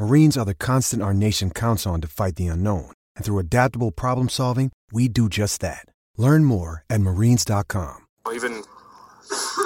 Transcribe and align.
Marines 0.00 0.38
are 0.38 0.46
the 0.46 0.54
constant 0.54 1.02
our 1.02 1.12
nation 1.12 1.50
counts 1.50 1.86
on 1.86 2.00
to 2.00 2.08
fight 2.08 2.36
the 2.36 2.46
unknown. 2.46 2.90
And 3.16 3.22
through 3.22 3.38
adaptable 3.38 3.90
problem 3.90 4.30
solving, 4.30 4.72
we 4.90 5.08
do 5.08 5.28
just 5.28 5.60
that. 5.60 5.84
Learn 6.16 6.46
more 6.46 6.84
at 6.88 7.02
marines.com. 7.02 8.06
Even 8.32 8.62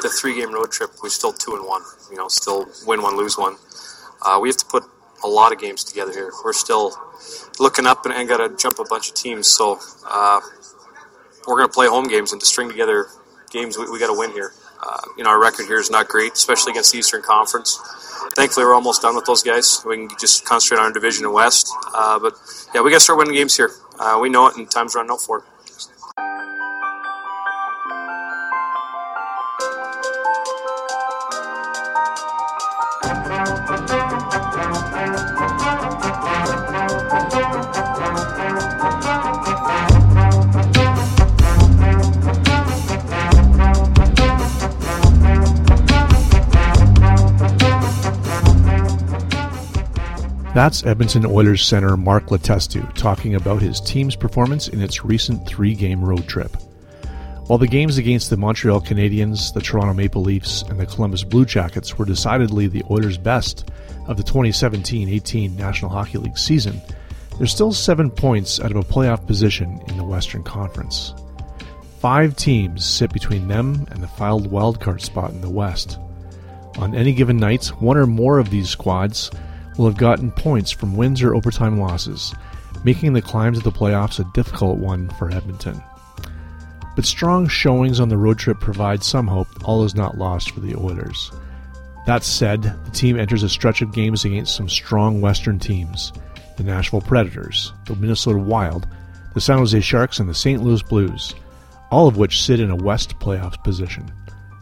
the 0.02 0.12
three 0.20 0.34
game 0.34 0.52
road 0.52 0.72
trip, 0.72 0.90
we're 1.00 1.10
still 1.10 1.32
two 1.32 1.54
and 1.54 1.64
one. 1.64 1.82
You 2.10 2.16
know, 2.16 2.26
still 2.26 2.66
win 2.84 3.00
one, 3.00 3.16
lose 3.16 3.38
one. 3.38 3.54
Uh, 4.22 4.40
we 4.42 4.48
have 4.48 4.56
to 4.56 4.64
put 4.64 4.82
a 5.22 5.28
lot 5.28 5.52
of 5.52 5.60
games 5.60 5.84
together 5.84 6.10
here. 6.10 6.32
We're 6.44 6.52
still 6.52 6.96
looking 7.60 7.86
up 7.86 8.04
and, 8.04 8.12
and 8.12 8.28
got 8.28 8.38
to 8.38 8.56
jump 8.56 8.80
a 8.80 8.84
bunch 8.84 9.10
of 9.10 9.14
teams. 9.14 9.46
So 9.46 9.78
uh, 10.04 10.40
we're 11.46 11.58
going 11.58 11.68
to 11.68 11.72
play 11.72 11.86
home 11.86 12.08
games 12.08 12.32
and 12.32 12.40
to 12.40 12.46
string 12.46 12.68
together 12.68 13.06
games, 13.52 13.78
we, 13.78 13.88
we 13.88 14.00
got 14.00 14.12
to 14.12 14.18
win 14.18 14.32
here. 14.32 14.52
Uh, 14.82 15.00
you 15.16 15.24
know, 15.24 15.30
our 15.30 15.40
record 15.40 15.66
here 15.66 15.78
is 15.78 15.90
not 15.90 16.08
great, 16.08 16.32
especially 16.32 16.72
against 16.72 16.92
the 16.92 16.98
Eastern 16.98 17.22
Conference 17.22 17.78
thankfully 18.34 18.66
we're 18.66 18.74
almost 18.74 19.02
done 19.02 19.14
with 19.14 19.24
those 19.24 19.42
guys. 19.42 19.82
We 19.86 20.08
can 20.08 20.16
just 20.18 20.44
concentrate 20.44 20.78
on 20.78 20.86
our 20.86 20.92
division 20.92 21.24
in 21.24 21.32
West. 21.32 21.70
Uh, 21.94 22.18
but 22.18 22.34
yeah, 22.74 22.80
we 22.82 22.90
got 22.90 22.96
to 22.96 23.04
start 23.04 23.18
winning 23.18 23.34
games 23.34 23.56
here. 23.56 23.70
Uh, 23.98 24.18
we 24.20 24.28
know 24.28 24.46
it, 24.48 24.56
and 24.56 24.70
time's 24.70 24.94
running 24.94 25.10
out 25.10 25.20
for 25.20 25.38
it. 25.38 25.44
That's 50.64 50.82
Edmonton 50.86 51.26
Oilers 51.26 51.62
center 51.62 51.94
Mark 51.94 52.28
Letestu 52.28 52.90
talking 52.94 53.34
about 53.34 53.60
his 53.60 53.82
team's 53.82 54.16
performance 54.16 54.66
in 54.66 54.80
its 54.80 55.04
recent 55.04 55.46
three 55.46 55.74
game 55.74 56.02
road 56.02 56.26
trip. 56.26 56.56
While 57.48 57.58
the 57.58 57.66
games 57.66 57.98
against 57.98 58.30
the 58.30 58.38
Montreal 58.38 58.80
Canadiens, 58.80 59.52
the 59.52 59.60
Toronto 59.60 59.92
Maple 59.92 60.22
Leafs, 60.22 60.62
and 60.62 60.80
the 60.80 60.86
Columbus 60.86 61.22
Blue 61.22 61.44
Jackets 61.44 61.98
were 61.98 62.06
decidedly 62.06 62.66
the 62.66 62.82
Oilers' 62.90 63.18
best 63.18 63.70
of 64.08 64.16
the 64.16 64.22
2017 64.22 65.06
18 65.06 65.54
National 65.54 65.90
Hockey 65.90 66.16
League 66.16 66.38
season, 66.38 66.80
they're 67.36 67.46
still 67.46 67.70
seven 67.70 68.10
points 68.10 68.58
out 68.58 68.70
of 68.70 68.78
a 68.78 68.82
playoff 68.82 69.26
position 69.26 69.82
in 69.88 69.98
the 69.98 70.04
Western 70.04 70.42
Conference. 70.42 71.12
Five 71.98 72.36
teams 72.36 72.86
sit 72.86 73.12
between 73.12 73.48
them 73.48 73.86
and 73.90 74.02
the 74.02 74.08
filed 74.08 74.50
wildcard 74.50 75.02
spot 75.02 75.30
in 75.32 75.42
the 75.42 75.50
West. 75.50 75.98
On 76.78 76.94
any 76.94 77.12
given 77.12 77.36
night, 77.36 77.66
one 77.80 77.98
or 77.98 78.06
more 78.06 78.38
of 78.38 78.48
these 78.48 78.70
squads 78.70 79.30
will 79.76 79.86
have 79.86 79.96
gotten 79.96 80.30
points 80.30 80.70
from 80.70 80.96
wins 80.96 81.22
or 81.22 81.34
overtime 81.34 81.78
losses, 81.78 82.34
making 82.84 83.12
the 83.12 83.22
climb 83.22 83.54
to 83.54 83.60
the 83.60 83.72
playoffs 83.72 84.18
a 84.18 84.30
difficult 84.32 84.78
one 84.78 85.08
for 85.10 85.30
Edmonton. 85.30 85.82
But 86.96 87.04
strong 87.04 87.48
showings 87.48 87.98
on 87.98 88.08
the 88.08 88.16
road 88.16 88.38
trip 88.38 88.60
provide 88.60 89.02
some 89.02 89.26
hope 89.26 89.48
all 89.64 89.84
is 89.84 89.94
not 89.94 90.18
lost 90.18 90.50
for 90.50 90.60
the 90.60 90.76
Oilers. 90.76 91.32
That 92.06 92.22
said, 92.22 92.62
the 92.62 92.90
team 92.90 93.18
enters 93.18 93.42
a 93.42 93.48
stretch 93.48 93.82
of 93.82 93.92
games 93.92 94.24
against 94.24 94.54
some 94.54 94.68
strong 94.68 95.20
Western 95.20 95.58
teams 95.58 96.12
the 96.56 96.62
Nashville 96.62 97.00
Predators, 97.00 97.72
the 97.86 97.96
Minnesota 97.96 98.38
Wild, 98.38 98.86
the 99.34 99.40
San 99.40 99.58
Jose 99.58 99.80
Sharks, 99.80 100.20
and 100.20 100.28
the 100.28 100.34
St. 100.34 100.62
Louis 100.62 100.82
Blues, 100.82 101.34
all 101.90 102.06
of 102.06 102.16
which 102.16 102.42
sit 102.42 102.60
in 102.60 102.70
a 102.70 102.76
West 102.76 103.18
playoffs 103.18 103.60
position. 103.64 104.08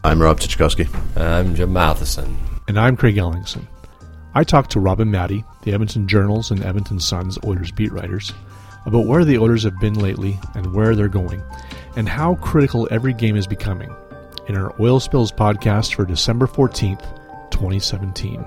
I'm 0.03 0.19
Rob 0.19 0.39
Tychkowski. 0.39 0.89
I'm 1.15 1.53
Jim 1.53 1.71
Matheson. 1.71 2.35
And 2.67 2.79
I'm 2.79 2.97
Craig 2.97 3.15
Ellingson. 3.15 3.67
I 4.35 4.43
talked 4.43 4.71
to 4.71 4.79
Robin 4.79 5.11
Mattey, 5.11 5.45
the 5.61 5.73
Edmonton 5.73 6.07
Journal's 6.07 6.49
and 6.49 6.63
Edmonton 6.63 6.99
Sun's 6.99 7.37
Oilers 7.43 7.71
beat 7.71 7.91
writers, 7.91 8.33
about 8.85 9.05
where 9.05 9.23
the 9.23 9.37
Oilers 9.37 9.63
have 9.63 9.79
been 9.79 9.93
lately 9.93 10.39
and 10.55 10.73
where 10.73 10.95
they're 10.95 11.07
going, 11.07 11.43
and 11.95 12.09
how 12.09 12.35
critical 12.35 12.87
every 12.89 13.13
game 13.13 13.35
is 13.35 13.45
becoming 13.45 13.93
in 14.47 14.55
our 14.57 14.73
Oil 14.79 14.99
Spills 14.99 15.31
podcast 15.31 15.93
for 15.93 16.05
December 16.05 16.47
14th, 16.47 17.03
2017. 17.51 18.43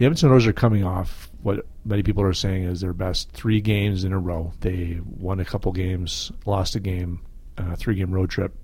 The 0.00 0.06
Edmonton 0.06 0.30
Oilers 0.30 0.46
are 0.46 0.54
coming 0.54 0.82
off 0.82 1.30
what 1.42 1.66
many 1.84 2.02
people 2.02 2.22
are 2.22 2.32
saying 2.32 2.64
is 2.64 2.80
their 2.80 2.94
best 2.94 3.32
three 3.32 3.60
games 3.60 4.02
in 4.02 4.14
a 4.14 4.18
row. 4.18 4.50
They 4.60 4.98
won 5.04 5.40
a 5.40 5.44
couple 5.44 5.72
games, 5.72 6.32
lost 6.46 6.74
a 6.74 6.80
game, 6.80 7.20
uh, 7.58 7.76
three 7.76 7.96
game 7.96 8.10
road 8.10 8.30
trip. 8.30 8.56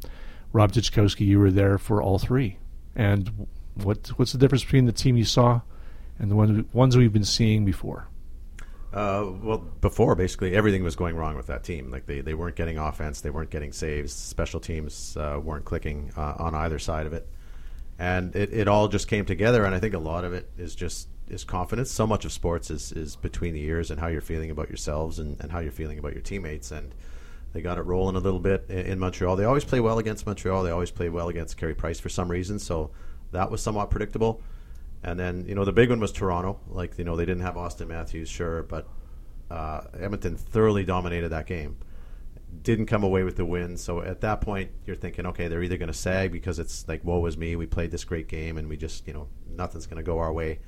Rob 0.54 0.72
Tychkowski, 0.72 1.26
you 1.26 1.38
were 1.38 1.50
there 1.50 1.76
for 1.76 2.00
all 2.00 2.18
three. 2.18 2.56
And 2.94 3.48
what 3.74 4.08
what's 4.16 4.32
the 4.32 4.38
difference 4.38 4.64
between 4.64 4.86
the 4.86 4.92
team 4.92 5.18
you 5.18 5.26
saw 5.26 5.60
and 6.18 6.30
the 6.30 6.36
one, 6.36 6.66
ones 6.72 6.96
we've 6.96 7.12
been 7.12 7.22
seeing 7.22 7.66
before? 7.66 8.08
Uh, 8.94 9.30
well, 9.42 9.58
before 9.58 10.14
basically 10.14 10.56
everything 10.56 10.82
was 10.82 10.96
going 10.96 11.16
wrong 11.16 11.36
with 11.36 11.48
that 11.48 11.64
team. 11.64 11.90
Like 11.90 12.06
they, 12.06 12.22
they 12.22 12.32
weren't 12.32 12.56
getting 12.56 12.78
offense, 12.78 13.20
they 13.20 13.28
weren't 13.28 13.50
getting 13.50 13.72
saves, 13.72 14.14
special 14.14 14.58
teams 14.58 15.14
uh, 15.18 15.38
weren't 15.38 15.66
clicking 15.66 16.12
uh, 16.16 16.36
on 16.38 16.54
either 16.54 16.78
side 16.78 17.04
of 17.04 17.12
it, 17.12 17.28
and 17.98 18.34
it, 18.34 18.54
it 18.54 18.68
all 18.68 18.88
just 18.88 19.06
came 19.06 19.26
together. 19.26 19.66
And 19.66 19.74
I 19.74 19.80
think 19.80 19.92
a 19.92 19.98
lot 19.98 20.24
of 20.24 20.32
it 20.32 20.50
is 20.56 20.74
just 20.74 21.08
is 21.28 21.44
confidence. 21.44 21.90
So 21.90 22.06
much 22.06 22.24
of 22.24 22.32
sports 22.32 22.70
is, 22.70 22.92
is 22.92 23.16
between 23.16 23.54
the 23.54 23.62
ears 23.62 23.90
and 23.90 24.00
how 24.00 24.06
you're 24.06 24.20
feeling 24.20 24.50
about 24.50 24.68
yourselves 24.68 25.18
and, 25.18 25.40
and 25.40 25.50
how 25.50 25.58
you're 25.58 25.72
feeling 25.72 25.98
about 25.98 26.12
your 26.12 26.22
teammates. 26.22 26.70
And 26.70 26.94
they 27.52 27.60
got 27.60 27.78
it 27.78 27.82
rolling 27.82 28.16
a 28.16 28.20
little 28.20 28.40
bit 28.40 28.66
in, 28.68 28.78
in, 28.78 28.98
Montreal. 28.98 29.36
They 29.36 29.44
always 29.44 29.64
play 29.64 29.80
well 29.80 29.98
against 29.98 30.26
Montreal. 30.26 30.62
They 30.62 30.70
always 30.70 30.90
play 30.90 31.08
well 31.08 31.28
against 31.28 31.56
Carey 31.56 31.74
Price 31.74 31.98
for 31.98 32.08
some 32.08 32.30
reason. 32.30 32.58
So 32.58 32.90
that 33.32 33.50
was 33.50 33.62
somewhat 33.62 33.90
predictable. 33.90 34.42
And 35.02 35.18
then 35.18 35.44
you 35.46 35.54
know 35.54 35.64
the 35.64 35.72
big 35.72 35.90
one 35.90 36.00
was 36.00 36.12
Toronto. 36.12 36.58
Like 36.68 36.98
you 36.98 37.04
know 37.04 37.16
they 37.16 37.26
didn't 37.26 37.42
have 37.42 37.54
Auston 37.54 37.88
Matthews, 37.88 38.28
sure, 38.28 38.62
but 38.62 38.88
uh, 39.50 39.82
Edmonton 39.98 40.36
thoroughly 40.36 40.84
dominated 40.84 41.28
that 41.30 41.46
game. 41.46 41.76
Didn't 42.62 42.86
come 42.86 43.04
away 43.04 43.22
with 43.22 43.36
the 43.36 43.44
win. 43.44 43.76
So 43.76 44.00
at 44.00 44.20
that 44.22 44.40
point, 44.40 44.70
you're 44.86 44.96
thinking, 44.96 45.26
okay, 45.26 45.48
they're 45.48 45.62
either 45.62 45.76
going 45.76 45.88
to 45.88 45.94
sag 45.94 46.32
because 46.32 46.58
it's 46.58 46.88
like, 46.88 47.04
woe 47.04 47.18
was 47.18 47.36
me. 47.36 47.54
We 47.54 47.66
played 47.66 47.90
this 47.90 48.04
great 48.04 48.28
game 48.28 48.56
and 48.56 48.68
we 48.68 48.76
just, 48.76 49.06
you 49.06 49.12
know, 49.12 49.28
nothing's 49.48 49.86
going 49.86 49.98
to 49.98 50.02
go 50.02 50.18
our 50.18 50.32
way 50.32 50.60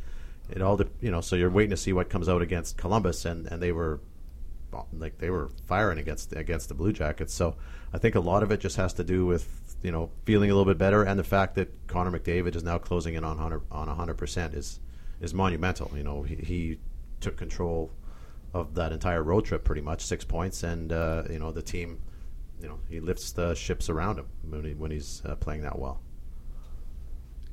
it 0.49 0.63
all 0.63 0.81
you 1.01 1.11
know 1.11 1.21
so 1.21 1.37
you're 1.37 1.51
waiting 1.51 1.71
to 1.71 1.77
see 1.77 1.93
what 1.93 2.09
comes 2.09 2.29
out 2.29 2.43
against 2.43 2.77
Columbus 2.77 3.25
and 3.25 3.47
and 3.47 3.63
they 3.63 3.73
were 3.73 4.01
like 4.93 5.19
they 5.19 5.31
were 5.31 5.51
firing 5.67 5.99
against 5.99 6.33
against 6.33 6.69
the 6.69 6.75
Blue 6.75 6.93
Jackets. 6.93 7.35
So 7.35 7.57
I 7.93 7.99
think 7.99 8.15
a 8.15 8.21
lot 8.21 8.43
of 8.43 8.51
it 8.51 8.61
just 8.61 8.77
has 8.77 8.93
to 8.95 9.05
do 9.05 9.27
with 9.27 9.77
you 9.83 9.91
know 9.91 10.11
feeling 10.25 10.51
a 10.51 10.55
little 10.55 10.71
bit 10.71 10.79
better 10.79 11.03
and 11.03 11.19
the 11.19 11.25
fact 11.25 11.55
that 11.55 11.87
Connor 11.87 12.19
McDavid 12.19 12.57
is 12.57 12.63
now 12.63 12.79
closing 12.79 13.15
in 13.15 13.25
on 13.25 13.37
100 13.37 13.63
on 13.71 13.89
100% 13.89 14.55
is 14.55 14.81
is 15.21 15.35
monumental. 15.35 15.91
You 15.97 16.05
know 16.05 16.23
he, 16.23 16.37
he 16.37 16.79
took 17.21 17.37
control 17.37 17.91
of 18.55 18.75
that 18.75 18.93
entire 18.93 19.23
road 19.23 19.45
trip 19.45 19.65
pretty 19.65 19.83
much 19.83 20.03
six 20.03 20.25
points 20.25 20.63
and 20.63 20.93
uh, 20.93 21.25
you 21.31 21.39
know 21.39 21.53
the 21.53 21.63
team 21.63 22.01
you 22.61 22.69
know 22.69 22.79
he 22.89 23.01
lifts 23.01 23.33
the 23.33 23.55
ships 23.55 23.89
around 23.89 24.19
him 24.19 24.27
when, 24.49 24.65
he, 24.65 24.75
when 24.75 24.91
he's 24.91 25.23
uh, 25.25 25.35
playing 25.37 25.63
that 25.63 25.79
well. 25.79 26.01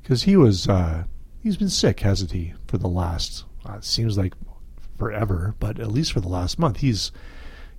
Because 0.02 0.22
he 0.22 0.36
was 0.36 0.68
uh, 0.68 1.04
he's 1.42 1.56
been 1.56 1.70
sick, 1.70 2.00
hasn't 2.00 2.32
he? 2.32 2.54
For 2.66 2.78
the 2.78 2.88
last 2.88 3.44
uh, 3.64 3.80
seems 3.80 4.16
like 4.16 4.34
forever, 4.98 5.54
but 5.58 5.78
at 5.78 5.90
least 5.90 6.12
for 6.12 6.20
the 6.20 6.28
last 6.28 6.58
month, 6.58 6.78
he's 6.78 7.12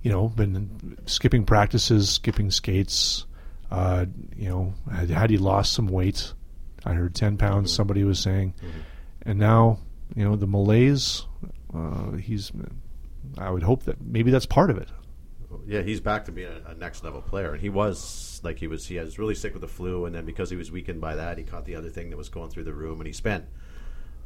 you 0.02 0.10
know, 0.10 0.28
been 0.28 0.96
skipping 1.06 1.44
practices, 1.44 2.10
skipping 2.10 2.50
skates. 2.50 3.26
Uh, 3.70 4.06
you 4.36 4.48
know, 4.48 4.74
had, 4.90 5.10
had 5.10 5.30
he 5.30 5.36
lost 5.36 5.72
some 5.72 5.88
weight? 5.88 6.32
I 6.84 6.94
heard 6.94 7.14
ten 7.14 7.36
pounds. 7.36 7.72
Somebody 7.72 8.04
was 8.04 8.18
saying, 8.18 8.54
and 9.22 9.38
now 9.38 9.78
you 10.14 10.24
know 10.24 10.36
the 10.36 10.46
malaise. 10.46 11.26
Uh, 11.74 12.12
he's. 12.12 12.52
I 13.36 13.50
would 13.50 13.62
hope 13.62 13.82
that 13.84 14.00
maybe 14.00 14.30
that's 14.30 14.46
part 14.46 14.70
of 14.70 14.78
it. 14.78 14.88
Yeah, 15.66 15.82
he's 15.82 16.00
back 16.00 16.26
to 16.26 16.32
being 16.32 16.48
a, 16.48 16.70
a 16.70 16.74
next 16.74 17.04
level 17.04 17.22
player, 17.22 17.52
and 17.52 17.60
he 17.60 17.70
was 17.70 18.40
like 18.44 18.58
he 18.58 18.66
was. 18.66 18.86
He 18.86 18.98
was 18.98 19.18
really 19.18 19.34
sick 19.34 19.54
with 19.54 19.62
the 19.62 19.68
flu, 19.68 20.04
and 20.04 20.14
then 20.14 20.24
because 20.26 20.50
he 20.50 20.56
was 20.56 20.70
weakened 20.70 21.00
by 21.00 21.14
that, 21.16 21.38
he 21.38 21.44
caught 21.44 21.64
the 21.64 21.74
other 21.74 21.88
thing 21.88 22.10
that 22.10 22.16
was 22.16 22.28
going 22.28 22.50
through 22.50 22.64
the 22.64 22.74
room, 22.74 23.00
and 23.00 23.06
he 23.06 23.12
spent 23.12 23.46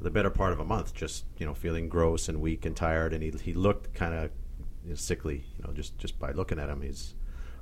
the 0.01 0.11
better 0.11 0.31
part 0.31 0.53
of 0.53 0.59
a 0.59 0.65
month 0.65 0.95
just 0.95 1.25
you 1.39 1.47
know 1.47 1.55
feeling 1.55 1.89
gross 1.89 2.29
and 2.29 2.41
weak 2.41 2.65
and 2.65 2.77
tired, 2.77 3.13
and 3.13 3.23
he 3.23 3.31
he 3.43 3.53
looked 3.53 3.95
kind 3.95 4.15
of 4.15 4.31
you 4.85 4.91
know, 4.91 4.97
sickly. 4.97 5.45
You 5.59 5.65
know, 5.65 5.73
just 5.73 5.97
just 5.99 6.19
by 6.19 6.33
looking 6.33 6.59
at 6.59 6.69
him, 6.69 6.83
he's 6.83 7.15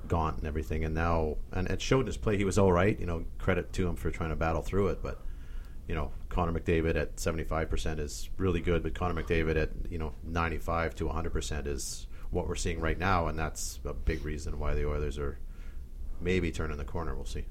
gaunt 0.08 0.38
and 0.38 0.46
everything. 0.46 0.84
And 0.84 0.94
now, 0.94 1.36
and 1.52 1.68
it 1.68 1.82
showed 1.82 2.00
in 2.00 2.06
his 2.06 2.16
play. 2.16 2.38
He 2.38 2.46
was 2.46 2.58
all 2.58 2.72
right. 2.72 2.98
You 2.98 3.06
know, 3.06 3.26
credit 3.38 3.74
to 3.74 3.86
him 3.86 3.96
for 3.96 4.10
trying 4.10 4.30
to 4.30 4.36
battle 4.36 4.62
through 4.62 4.88
it, 4.88 5.02
but 5.02 5.20
you 5.90 5.96
know, 5.96 6.12
Connor 6.28 6.52
McDavid 6.52 6.94
at 6.94 7.16
75% 7.16 7.98
is 7.98 8.30
really 8.36 8.60
good, 8.60 8.84
but 8.84 8.94
Connor 8.94 9.20
McDavid 9.20 9.60
at, 9.60 9.70
you 9.90 9.98
know, 9.98 10.12
95 10.22 10.94
to 10.94 11.04
100% 11.06 11.66
is 11.66 12.06
what 12.30 12.48
we're 12.48 12.54
seeing 12.54 12.80
right 12.80 12.98
now, 12.98 13.26
and 13.26 13.38
that's 13.38 13.80
a 13.84 13.92
big 13.92 14.24
reason 14.24 14.58
why 14.58 14.74
the 14.74 14.88
Oilers 14.88 15.18
are 15.18 15.38
maybe 16.20 16.50
turning 16.50 16.76
the 16.76 16.84
corner. 16.84 17.14
We'll 17.14 17.24
see. 17.24 17.44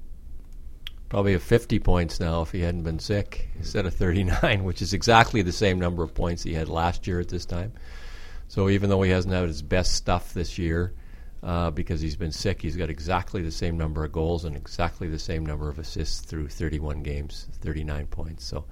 Probably 1.08 1.34
a 1.34 1.40
50 1.40 1.80
points 1.80 2.20
now 2.20 2.42
if 2.42 2.52
he 2.52 2.60
hadn't 2.60 2.84
been 2.84 3.00
sick 3.00 3.48
instead 3.56 3.84
of 3.84 3.94
39, 3.94 4.64
which 4.64 4.80
is 4.80 4.92
exactly 4.92 5.42
the 5.42 5.52
same 5.52 5.78
number 5.78 6.02
of 6.02 6.14
points 6.14 6.42
he 6.42 6.54
had 6.54 6.68
last 6.68 7.06
year 7.06 7.20
at 7.20 7.28
this 7.28 7.44
time. 7.44 7.72
So 8.48 8.68
even 8.68 8.90
though 8.90 9.02
he 9.02 9.10
hasn't 9.10 9.34
had 9.34 9.48
his 9.48 9.62
best 9.62 9.94
stuff 9.94 10.32
this 10.34 10.56
year, 10.56 10.94
uh, 11.42 11.70
because 11.70 12.00
he's 12.00 12.16
been 12.16 12.32
sick. 12.32 12.60
He's 12.60 12.76
got 12.76 12.90
exactly 12.90 13.42
the 13.42 13.50
same 13.50 13.78
number 13.78 14.04
of 14.04 14.12
goals 14.12 14.44
and 14.44 14.56
exactly 14.56 15.08
the 15.08 15.18
same 15.18 15.44
number 15.44 15.68
of 15.68 15.78
assists 15.78 16.20
through 16.20 16.48
31 16.48 17.02
games, 17.02 17.48
39 17.60 18.06
points. 18.08 18.44
So 18.44 18.66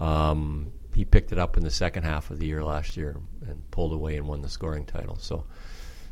um, 0.00 0.72
he 0.94 1.04
picked 1.04 1.30
it 1.30 1.38
up 1.38 1.56
in 1.56 1.62
the 1.62 1.70
second 1.70 2.04
half 2.04 2.30
of 2.30 2.38
the 2.38 2.46
year 2.46 2.64
last 2.64 2.96
year 2.96 3.16
and 3.46 3.70
pulled 3.70 3.92
away 3.92 4.16
and 4.16 4.26
won 4.26 4.40
the 4.40 4.48
scoring 4.48 4.86
title. 4.86 5.16
So 5.16 5.44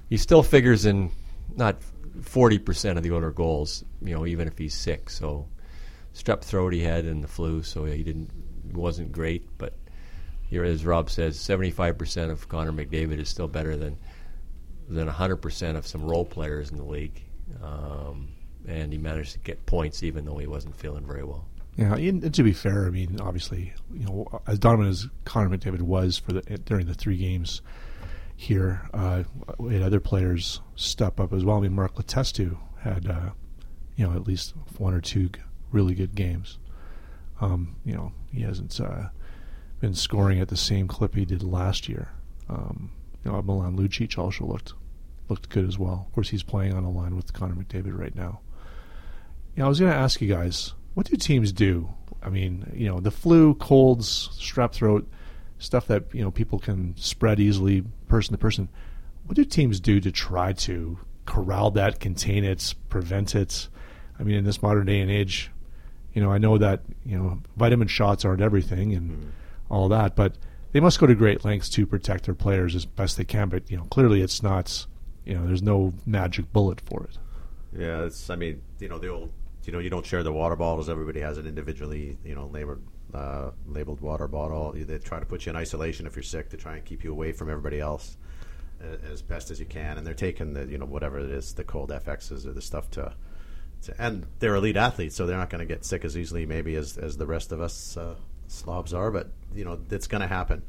he 0.08 0.18
still 0.18 0.42
figures 0.42 0.84
in 0.84 1.10
not 1.56 1.80
40% 2.20 2.96
of 2.96 3.02
the 3.02 3.12
Oiler 3.12 3.30
goals, 3.30 3.84
you 4.02 4.14
know, 4.14 4.26
even 4.26 4.46
if 4.46 4.58
he's 4.58 4.74
sick. 4.74 5.08
So 5.08 5.48
strep 6.14 6.42
throat 6.42 6.74
he 6.74 6.80
had 6.80 7.06
and 7.06 7.24
the 7.24 7.28
flu, 7.28 7.62
so 7.62 7.84
he 7.84 8.02
didn't 8.02 8.30
wasn't 8.72 9.10
great, 9.12 9.48
but 9.56 9.72
here 10.50 10.64
as 10.64 10.84
Rob 10.84 11.08
says, 11.08 11.38
75% 11.38 12.30
of 12.30 12.48
Connor 12.48 12.72
McDavid 12.72 13.18
is 13.18 13.28
still 13.28 13.48
better 13.48 13.76
than 13.76 13.96
than 14.88 15.08
100% 15.08 15.76
of 15.76 15.86
some 15.86 16.02
role 16.02 16.24
players 16.24 16.70
in 16.70 16.78
the 16.78 16.84
league. 16.84 17.22
Um, 17.62 18.28
and 18.66 18.90
he 18.92 18.98
managed 18.98 19.32
to 19.32 19.38
get 19.38 19.64
points 19.66 20.02
even 20.02 20.24
though 20.24 20.38
he 20.38 20.46
wasn't 20.46 20.76
feeling 20.76 21.06
very 21.06 21.24
well. 21.24 21.46
Yeah, 21.78 21.94
and 21.94 22.34
to 22.34 22.42
be 22.42 22.52
fair, 22.52 22.86
I 22.86 22.90
mean, 22.90 23.20
obviously, 23.20 23.72
you 23.94 24.04
know, 24.04 24.42
as 24.48 24.58
dominant 24.58 24.90
as 24.90 25.06
Connor 25.24 25.56
McDavid 25.56 25.80
was 25.80 26.18
for 26.18 26.32
the 26.32 26.40
during 26.58 26.86
the 26.86 26.94
three 26.94 27.16
games 27.16 27.62
here, 28.34 28.82
uh, 28.92 29.22
we 29.58 29.74
had 29.74 29.84
other 29.84 30.00
players 30.00 30.60
step 30.74 31.20
up 31.20 31.32
as 31.32 31.44
well. 31.44 31.58
I 31.58 31.60
mean, 31.60 31.76
Mark 31.76 31.94
Letestu 31.94 32.58
had, 32.80 33.08
uh, 33.08 33.30
you 33.94 34.04
know, 34.04 34.12
at 34.12 34.26
least 34.26 34.54
one 34.78 34.92
or 34.92 35.00
two 35.00 35.30
really 35.70 35.94
good 35.94 36.16
games. 36.16 36.58
Um, 37.40 37.76
you 37.84 37.94
know, 37.94 38.12
he 38.32 38.42
hasn't 38.42 38.80
uh, 38.80 39.10
been 39.78 39.94
scoring 39.94 40.40
at 40.40 40.48
the 40.48 40.56
same 40.56 40.88
clip 40.88 41.14
he 41.14 41.24
did 41.24 41.44
last 41.44 41.88
year. 41.88 42.08
Um, 42.48 42.90
you 43.24 43.30
know, 43.30 43.40
Milan 43.40 43.78
Lucic 43.78 44.18
also 44.18 44.44
looked 44.44 44.72
looked 45.28 45.48
good 45.48 45.68
as 45.68 45.78
well. 45.78 46.06
Of 46.08 46.12
course, 46.12 46.30
he's 46.30 46.42
playing 46.42 46.74
on 46.74 46.82
a 46.82 46.90
line 46.90 47.14
with 47.14 47.32
Connor 47.32 47.54
McDavid 47.54 47.96
right 47.96 48.16
now. 48.16 48.40
You 49.54 49.60
know, 49.60 49.66
I 49.66 49.68
was 49.68 49.78
going 49.78 49.92
to 49.92 49.98
ask 49.98 50.20
you 50.20 50.28
guys, 50.28 50.74
what 50.98 51.06
do 51.06 51.14
teams 51.14 51.52
do? 51.52 51.88
I 52.24 52.28
mean, 52.28 52.72
you 52.74 52.88
know, 52.88 52.98
the 52.98 53.12
flu, 53.12 53.54
colds, 53.54 54.30
strep 54.32 54.72
throat, 54.72 55.08
stuff 55.60 55.86
that 55.86 56.12
you 56.12 56.24
know 56.24 56.32
people 56.32 56.58
can 56.58 56.96
spread 56.96 57.38
easily, 57.38 57.84
person 58.08 58.32
to 58.32 58.38
person. 58.38 58.68
What 59.24 59.36
do 59.36 59.44
teams 59.44 59.78
do 59.78 60.00
to 60.00 60.10
try 60.10 60.52
to 60.54 60.98
corral 61.24 61.70
that, 61.70 62.00
contain 62.00 62.42
it, 62.42 62.74
prevent 62.88 63.36
it? 63.36 63.68
I 64.18 64.24
mean, 64.24 64.34
in 64.34 64.44
this 64.44 64.60
modern 64.60 64.86
day 64.86 64.98
and 64.98 65.08
age, 65.08 65.52
you 66.14 66.20
know, 66.20 66.32
I 66.32 66.38
know 66.38 66.58
that 66.58 66.82
you 67.06 67.16
know 67.16 67.42
vitamin 67.56 67.86
shots 67.86 68.24
aren't 68.24 68.42
everything 68.42 68.92
and 68.92 69.10
mm. 69.12 69.30
all 69.70 69.88
that, 69.90 70.16
but 70.16 70.34
they 70.72 70.80
must 70.80 70.98
go 70.98 71.06
to 71.06 71.14
great 71.14 71.44
lengths 71.44 71.68
to 71.68 71.86
protect 71.86 72.24
their 72.24 72.34
players 72.34 72.74
as 72.74 72.86
best 72.86 73.16
they 73.16 73.24
can. 73.24 73.50
But 73.50 73.70
you 73.70 73.76
know, 73.76 73.84
clearly 73.84 74.20
it's 74.20 74.42
not. 74.42 74.84
You 75.24 75.34
know, 75.34 75.46
there's 75.46 75.62
no 75.62 75.94
magic 76.04 76.52
bullet 76.52 76.80
for 76.80 77.04
it. 77.04 77.18
Yeah, 77.78 78.02
it's. 78.02 78.30
I 78.30 78.34
mean, 78.34 78.62
you 78.80 78.88
know, 78.88 78.98
the 78.98 79.08
old. 79.08 79.30
You 79.68 79.72
know, 79.72 79.80
you 79.80 79.90
don't 79.90 80.06
share 80.06 80.22
the 80.22 80.32
water 80.32 80.56
bottles. 80.56 80.88
Everybody 80.88 81.20
has 81.20 81.36
an 81.36 81.46
individually, 81.46 82.16
you 82.24 82.34
know, 82.34 82.46
labeled 82.46 82.82
uh, 83.12 83.50
labeled 83.66 84.00
water 84.00 84.26
bottle. 84.26 84.72
They 84.74 84.96
try 84.96 85.20
to 85.20 85.26
put 85.26 85.44
you 85.44 85.50
in 85.50 85.56
isolation 85.56 86.06
if 86.06 86.16
you're 86.16 86.22
sick 86.22 86.48
to 86.48 86.56
try 86.56 86.76
and 86.76 86.84
keep 86.86 87.04
you 87.04 87.12
away 87.12 87.32
from 87.32 87.50
everybody 87.50 87.78
else 87.78 88.16
as 88.80 89.20
best 89.20 89.50
as 89.50 89.60
you 89.60 89.66
can. 89.66 89.98
And 89.98 90.06
they're 90.06 90.14
taking 90.14 90.54
the, 90.54 90.64
you 90.64 90.78
know, 90.78 90.86
whatever 90.86 91.18
it 91.18 91.30
is, 91.30 91.52
the 91.52 91.64
cold 91.64 91.90
FXs 91.90 92.46
or 92.46 92.52
the 92.54 92.62
stuff 92.62 92.90
to, 92.92 93.12
to 93.82 94.02
and 94.02 94.24
they're 94.38 94.54
elite 94.54 94.78
athletes, 94.78 95.16
so 95.16 95.26
they're 95.26 95.36
not 95.36 95.50
going 95.50 95.58
to 95.58 95.66
get 95.66 95.84
sick 95.84 96.02
as 96.02 96.16
easily 96.16 96.46
maybe 96.46 96.74
as 96.74 96.96
as 96.96 97.18
the 97.18 97.26
rest 97.26 97.52
of 97.52 97.60
us 97.60 97.98
uh, 97.98 98.14
slobs 98.46 98.94
are. 98.94 99.10
But 99.10 99.28
you 99.54 99.66
know, 99.66 99.78
it's 99.90 100.06
going 100.06 100.22
to 100.22 100.28
happen. 100.28 100.62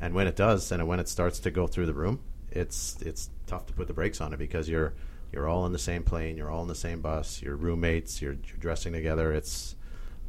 And 0.00 0.14
when 0.14 0.28
it 0.28 0.34
does, 0.34 0.72
and 0.72 0.88
when 0.88 0.98
it 0.98 1.10
starts 1.10 1.40
to 1.40 1.50
go 1.50 1.66
through 1.66 1.84
the 1.84 1.94
room, 1.94 2.20
it's 2.50 2.96
it's 3.02 3.28
tough 3.46 3.66
to 3.66 3.74
put 3.74 3.86
the 3.86 3.92
brakes 3.92 4.22
on 4.22 4.32
it 4.32 4.38
because 4.38 4.66
you're 4.66 4.94
you're 5.32 5.48
all 5.48 5.66
in 5.66 5.72
the 5.72 5.78
same 5.78 6.02
plane, 6.02 6.36
you're 6.36 6.50
all 6.50 6.62
in 6.62 6.68
the 6.68 6.74
same 6.74 7.00
bus, 7.00 7.42
you're 7.42 7.56
roommates, 7.56 8.22
you're, 8.22 8.32
you're 8.32 8.58
dressing 8.58 8.92
together. 8.92 9.32
It's 9.32 9.76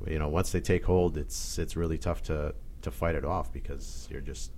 you 0.05 0.19
know 0.19 0.29
once 0.29 0.51
they 0.51 0.61
take 0.61 0.85
hold, 0.85 1.17
it's 1.17 1.57
it's 1.57 1.75
really 1.75 1.97
tough 1.97 2.23
to 2.23 2.53
to 2.81 2.91
fight 2.91 3.15
it 3.15 3.25
off 3.25 3.51
because 3.51 4.07
you're 4.11 4.21
just 4.21 4.51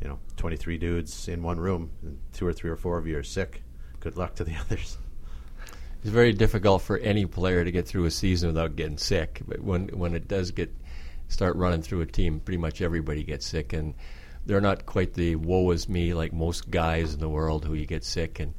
you 0.00 0.08
know 0.08 0.18
23 0.36 0.78
dudes 0.78 1.28
in 1.28 1.42
one 1.42 1.58
room, 1.58 1.90
and 2.02 2.18
two 2.32 2.46
or 2.46 2.52
three 2.52 2.70
or 2.70 2.76
four 2.76 2.98
of 2.98 3.06
you 3.06 3.18
are 3.18 3.22
sick. 3.22 3.62
Good 4.00 4.16
luck 4.16 4.34
to 4.36 4.44
the 4.44 4.54
others. 4.60 4.98
It's 6.00 6.10
very 6.10 6.32
difficult 6.32 6.82
for 6.82 6.96
any 6.98 7.26
player 7.26 7.64
to 7.64 7.72
get 7.72 7.86
through 7.86 8.04
a 8.04 8.10
season 8.10 8.48
without 8.48 8.76
getting 8.76 8.98
sick. 8.98 9.42
But 9.46 9.60
when 9.60 9.88
when 9.88 10.14
it 10.14 10.28
does 10.28 10.50
get 10.50 10.74
start 11.28 11.56
running 11.56 11.82
through 11.82 12.00
a 12.02 12.06
team, 12.06 12.40
pretty 12.40 12.58
much 12.58 12.80
everybody 12.80 13.24
gets 13.24 13.46
sick, 13.46 13.72
and 13.72 13.94
they're 14.46 14.60
not 14.60 14.86
quite 14.86 15.14
the 15.14 15.36
woe 15.36 15.70
is 15.72 15.88
me 15.88 16.14
like 16.14 16.32
most 16.32 16.70
guys 16.70 17.12
in 17.14 17.20
the 17.20 17.28
world 17.28 17.64
who 17.64 17.74
you 17.74 17.84
get 17.84 18.04
sick 18.04 18.40
and 18.40 18.54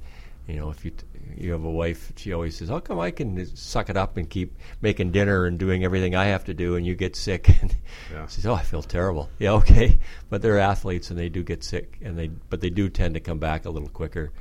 you 0.50 0.60
know 0.60 0.70
if 0.70 0.84
you 0.84 0.92
t- 0.92 1.06
you 1.38 1.52
have 1.52 1.64
a 1.64 1.72
wife 1.72 2.12
she 2.16 2.34
always 2.34 2.58
says 2.58 2.70
how 2.70 2.80
come 2.80 3.00
I 3.00 3.12
can 3.12 3.46
suck 3.56 3.90
it 3.90 3.98
up 3.98 4.18
and 4.18 4.30
keep 4.30 4.58
making 4.82 5.12
dinner 5.12 5.46
and 5.46 5.58
doing 5.58 5.84
everything 5.84 6.16
I 6.16 6.26
have 6.26 6.46
to 6.46 6.54
do 6.54 6.76
and 6.76 6.86
you 6.86 6.96
get 6.96 7.16
sick 7.16 7.50
and 7.62 7.76
yeah. 8.12 8.26
she 8.28 8.36
says 8.36 8.48
oh 8.48 8.54
I 8.54 8.64
feel 8.64 8.82
terrible 8.82 9.30
yeah 9.40 9.52
okay 9.54 10.00
but 10.30 10.42
they're 10.42 10.60
athletes 10.60 11.10
and 11.10 11.20
they 11.20 11.30
do 11.30 11.44
get 11.44 11.64
sick 11.64 11.98
and 12.02 12.18
they 12.18 12.28
but 12.28 12.62
they 12.62 12.70
do 12.70 12.90
tend 12.90 13.14
to 13.14 13.20
come 13.20 13.40
back 13.40 13.66
a 13.66 13.70
little 13.70 13.90
quicker 13.90 14.32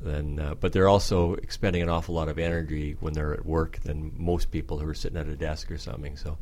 than 0.00 0.38
uh, 0.38 0.54
but 0.54 0.72
they're 0.72 0.88
also 0.88 1.34
expending 1.34 1.82
an 1.82 1.88
awful 1.88 2.14
lot 2.14 2.28
of 2.28 2.38
energy 2.38 2.96
when 3.00 3.12
they're 3.12 3.34
at 3.34 3.44
work 3.44 3.80
than 3.80 4.12
most 4.16 4.50
people 4.52 4.78
who 4.78 4.88
are 4.88 4.94
sitting 4.94 5.18
at 5.18 5.26
a 5.26 5.36
desk 5.36 5.70
or 5.70 5.78
something 5.78 6.16
so 6.16 6.38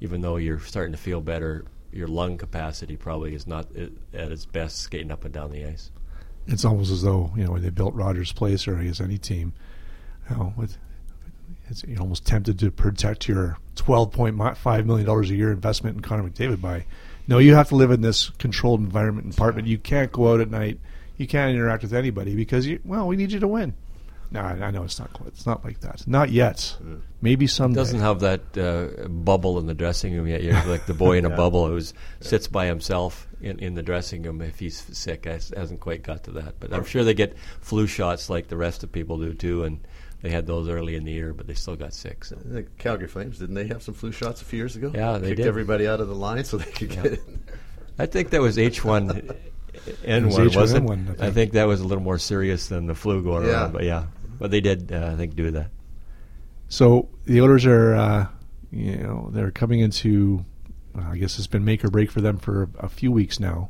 even 0.00 0.20
though 0.22 0.36
you're 0.36 0.60
starting 0.60 0.92
to 0.92 0.98
feel 0.98 1.20
better, 1.20 1.64
your 1.92 2.08
lung 2.08 2.38
capacity 2.38 2.96
probably 2.96 3.34
is 3.34 3.46
not 3.46 3.66
at 3.76 4.32
its 4.32 4.46
best 4.46 4.78
skating 4.78 5.10
up 5.10 5.24
and 5.24 5.34
down 5.34 5.50
the 5.50 5.64
ice. 5.64 5.90
It's 6.46 6.64
almost 6.64 6.90
as 6.90 7.02
though 7.02 7.30
you 7.36 7.44
know 7.44 7.52
when 7.52 7.62
they 7.62 7.70
built 7.70 7.94
Rogers 7.94 8.32
Place 8.32 8.66
or 8.66 8.78
I 8.78 8.84
guess 8.84 9.00
any 9.00 9.18
team, 9.18 9.52
you 10.28 10.36
know, 10.36 10.52
with 10.56 10.78
it's 11.68 11.84
you're 11.84 12.00
almost 12.00 12.26
tempted 12.26 12.58
to 12.58 12.70
protect 12.70 13.28
your 13.28 13.58
twelve 13.76 14.12
point 14.12 14.36
five 14.56 14.86
million 14.86 15.06
dollars 15.06 15.30
a 15.30 15.34
year 15.34 15.52
investment 15.52 15.96
in 15.96 16.02
Connor 16.02 16.28
McDavid 16.28 16.60
by 16.60 16.84
no, 17.28 17.38
you 17.38 17.54
have 17.54 17.68
to 17.68 17.76
live 17.76 17.92
in 17.92 18.00
this 18.00 18.30
controlled 18.38 18.80
environment 18.80 19.32
apartment. 19.32 19.68
You 19.68 19.78
can't 19.78 20.10
go 20.10 20.32
out 20.32 20.40
at 20.40 20.50
night. 20.50 20.80
You 21.16 21.28
can't 21.28 21.54
interact 21.54 21.82
with 21.82 21.94
anybody 21.94 22.34
because 22.34 22.66
you 22.66 22.80
well, 22.84 23.06
we 23.06 23.16
need 23.16 23.30
you 23.30 23.40
to 23.40 23.48
win. 23.48 23.74
No, 24.32 24.40
I 24.40 24.70
know 24.70 24.84
it's 24.84 25.00
not 25.00 25.12
quite. 25.12 25.28
It's 25.28 25.46
not 25.46 25.64
like 25.64 25.80
that. 25.80 26.06
Not 26.06 26.30
yet. 26.30 26.76
Mm. 26.82 27.00
Maybe 27.20 27.48
someday. 27.48 27.80
It 27.80 27.82
doesn't 27.82 28.00
have 28.00 28.20
that 28.20 28.56
uh, 28.56 29.08
bubble 29.08 29.58
in 29.58 29.66
the 29.66 29.74
dressing 29.74 30.14
room 30.14 30.28
yet. 30.28 30.42
You're 30.42 30.64
like 30.66 30.86
the 30.86 30.94
boy 30.94 31.18
in 31.18 31.24
a 31.24 31.30
bubble 31.36 31.66
who 31.66 31.80
sits 32.20 32.46
by 32.46 32.66
himself 32.66 33.26
in, 33.40 33.58
in 33.58 33.74
the 33.74 33.82
dressing 33.82 34.22
room 34.22 34.40
if 34.40 34.60
he's 34.60 34.78
sick. 34.96 35.26
I, 35.26 35.40
hasn't 35.56 35.80
quite 35.80 36.04
got 36.04 36.24
to 36.24 36.32
that, 36.32 36.60
but 36.60 36.72
I'm 36.72 36.84
sure 36.84 37.02
they 37.02 37.14
get 37.14 37.36
flu 37.60 37.88
shots 37.88 38.30
like 38.30 38.46
the 38.46 38.56
rest 38.56 38.84
of 38.84 38.92
people 38.92 39.18
do 39.18 39.34
too, 39.34 39.64
and 39.64 39.80
they 40.22 40.30
had 40.30 40.46
those 40.46 40.68
early 40.68 40.94
in 40.94 41.04
the 41.04 41.12
year, 41.12 41.34
but 41.34 41.48
they 41.48 41.54
still 41.54 41.76
got 41.76 41.92
sick. 41.92 42.24
So. 42.24 42.36
The 42.36 42.62
Calgary 42.78 43.08
Flames 43.08 43.38
didn't 43.40 43.56
they 43.56 43.66
have 43.66 43.82
some 43.82 43.94
flu 43.94 44.12
shots 44.12 44.42
a 44.42 44.44
few 44.44 44.58
years 44.58 44.76
ago? 44.76 44.92
Yeah, 44.94 45.18
they 45.18 45.28
Kicked 45.28 45.38
did. 45.38 45.46
everybody 45.46 45.88
out 45.88 46.00
of 46.00 46.06
the 46.06 46.14
line 46.14 46.44
so 46.44 46.58
they 46.58 46.70
could 46.70 46.94
yeah. 46.94 47.02
get 47.02 47.12
in. 47.14 47.42
there. 47.46 47.56
I 47.98 48.06
think 48.06 48.30
that 48.30 48.40
was 48.40 48.58
H 48.58 48.84
one 48.84 49.30
N 50.04 50.28
one, 50.28 50.54
wasn't? 50.54 50.90
I 50.90 51.04
think. 51.04 51.20
I 51.20 51.30
think 51.30 51.52
that 51.52 51.64
was 51.64 51.80
a 51.80 51.84
little 51.84 52.02
more 52.02 52.18
serious 52.18 52.68
than 52.68 52.86
the 52.86 52.94
flu 52.94 53.22
going 53.22 53.46
yeah. 53.46 53.52
around, 53.52 53.72
but 53.72 53.84
yeah, 53.84 54.06
but 54.40 54.50
they 54.50 54.60
did, 54.60 54.90
uh, 54.90 55.10
I 55.12 55.16
think, 55.16 55.36
do 55.36 55.52
that. 55.52 55.70
So 56.68 57.08
the 57.26 57.40
Oilers 57.42 57.66
are, 57.66 57.94
uh, 57.94 58.26
you 58.72 58.96
know, 58.96 59.28
they're 59.32 59.52
coming 59.52 59.78
into. 59.80 60.44
Uh, 60.98 61.10
I 61.10 61.18
guess 61.18 61.38
it's 61.38 61.46
been 61.46 61.64
make 61.64 61.84
or 61.84 61.90
break 61.90 62.10
for 62.10 62.20
them 62.20 62.38
for 62.38 62.68
a 62.78 62.88
few 62.88 63.12
weeks 63.12 63.38
now, 63.38 63.68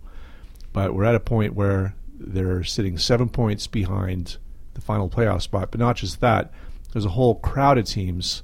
but 0.72 0.94
we're 0.94 1.04
at 1.04 1.14
a 1.14 1.20
point 1.20 1.54
where 1.54 1.94
they're 2.18 2.64
sitting 2.64 2.96
seven 2.96 3.28
points 3.28 3.66
behind 3.66 4.38
the 4.72 4.80
final 4.80 5.10
playoff 5.10 5.42
spot. 5.42 5.70
But 5.70 5.80
not 5.80 5.96
just 5.96 6.20
that, 6.20 6.50
there's 6.92 7.04
a 7.04 7.10
whole 7.10 7.34
crowd 7.34 7.76
of 7.76 7.84
teams, 7.84 8.42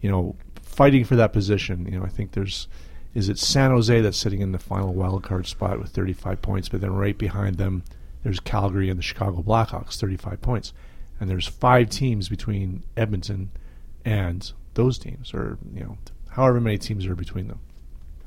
you 0.00 0.08
know, 0.08 0.36
fighting 0.62 1.04
for 1.04 1.16
that 1.16 1.32
position. 1.32 1.86
You 1.86 1.98
know, 1.98 2.04
I 2.04 2.08
think 2.08 2.32
there's 2.32 2.68
is 3.14 3.28
it 3.28 3.38
San 3.38 3.70
Jose 3.70 4.00
that's 4.00 4.18
sitting 4.18 4.40
in 4.40 4.52
the 4.52 4.58
final 4.58 4.92
wild 4.92 5.22
card 5.22 5.46
spot 5.46 5.78
with 5.78 5.90
35 5.90 6.42
points, 6.42 6.68
but 6.68 6.80
then 6.80 6.92
right 6.92 7.16
behind 7.16 7.56
them 7.56 7.84
there's 8.22 8.40
Calgary 8.40 8.90
and 8.90 8.98
the 8.98 9.02
Chicago 9.02 9.42
Blackhawks, 9.42 9.98
35 9.98 10.40
points, 10.40 10.72
and 11.20 11.30
there's 11.30 11.46
five 11.46 11.90
teams 11.90 12.28
between 12.28 12.82
Edmonton 12.96 13.50
and 14.04 14.52
those 14.74 14.98
teams, 14.98 15.32
or 15.32 15.58
you 15.72 15.84
know, 15.84 15.98
however 16.30 16.60
many 16.60 16.78
teams 16.78 17.06
are 17.06 17.14
between 17.14 17.48
them. 17.48 17.60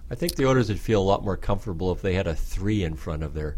I 0.10 0.16
think 0.16 0.36
the 0.36 0.48
Oilers 0.48 0.70
would 0.70 0.80
feel 0.80 1.02
a 1.02 1.04
lot 1.04 1.24
more 1.24 1.38
comfortable 1.38 1.92
if 1.92 2.02
they 2.02 2.14
had 2.14 2.28
a 2.28 2.36
three 2.36 2.84
in 2.84 2.96
front 2.96 3.24
of 3.24 3.34
their 3.34 3.58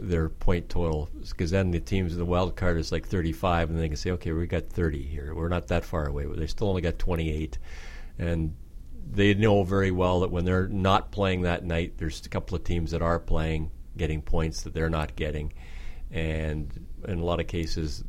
their 0.00 0.28
point 0.28 0.68
total, 0.68 1.08
because 1.28 1.50
then 1.50 1.70
the 1.70 1.80
teams 1.80 2.12
in 2.12 2.18
the 2.18 2.24
wild 2.24 2.54
card 2.54 2.78
is 2.78 2.92
like 2.92 3.06
35, 3.06 3.70
and 3.70 3.78
they 3.78 3.88
can 3.88 3.96
say, 3.96 4.12
okay, 4.12 4.30
we 4.32 4.46
got 4.46 4.68
30 4.68 5.02
here. 5.02 5.34
We're 5.34 5.48
not 5.48 5.68
that 5.68 5.84
far 5.84 6.06
away. 6.06 6.24
They 6.24 6.46
still 6.46 6.68
only 6.68 6.82
got 6.82 6.98
28, 7.00 7.58
and 8.18 8.54
they 9.10 9.34
know 9.34 9.64
very 9.64 9.90
well 9.90 10.20
that 10.20 10.30
when 10.30 10.44
they're 10.44 10.68
not 10.68 11.10
playing 11.10 11.42
that 11.42 11.64
night, 11.64 11.94
there's 11.98 12.24
a 12.24 12.28
couple 12.28 12.56
of 12.56 12.62
teams 12.62 12.92
that 12.92 13.02
are 13.02 13.18
playing, 13.18 13.70
getting 13.96 14.22
points 14.22 14.62
that 14.62 14.74
they're 14.74 14.90
not 14.90 15.16
getting, 15.16 15.52
and 16.10 16.86
in 17.06 17.18
a 17.18 17.24
lot 17.24 17.40
of 17.40 17.46
cases, 17.48 18.04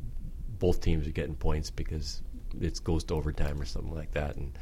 both 0.60 0.82
teams 0.82 1.08
are 1.08 1.12
getting 1.12 1.36
points 1.36 1.70
because 1.70 2.22
it 2.60 2.84
goes 2.84 3.04
to 3.06 3.16
overtime 3.16 3.62
or 3.62 3.66
something 3.66 3.94
like 3.94 4.12
that. 4.12 4.36
And 4.36 4.58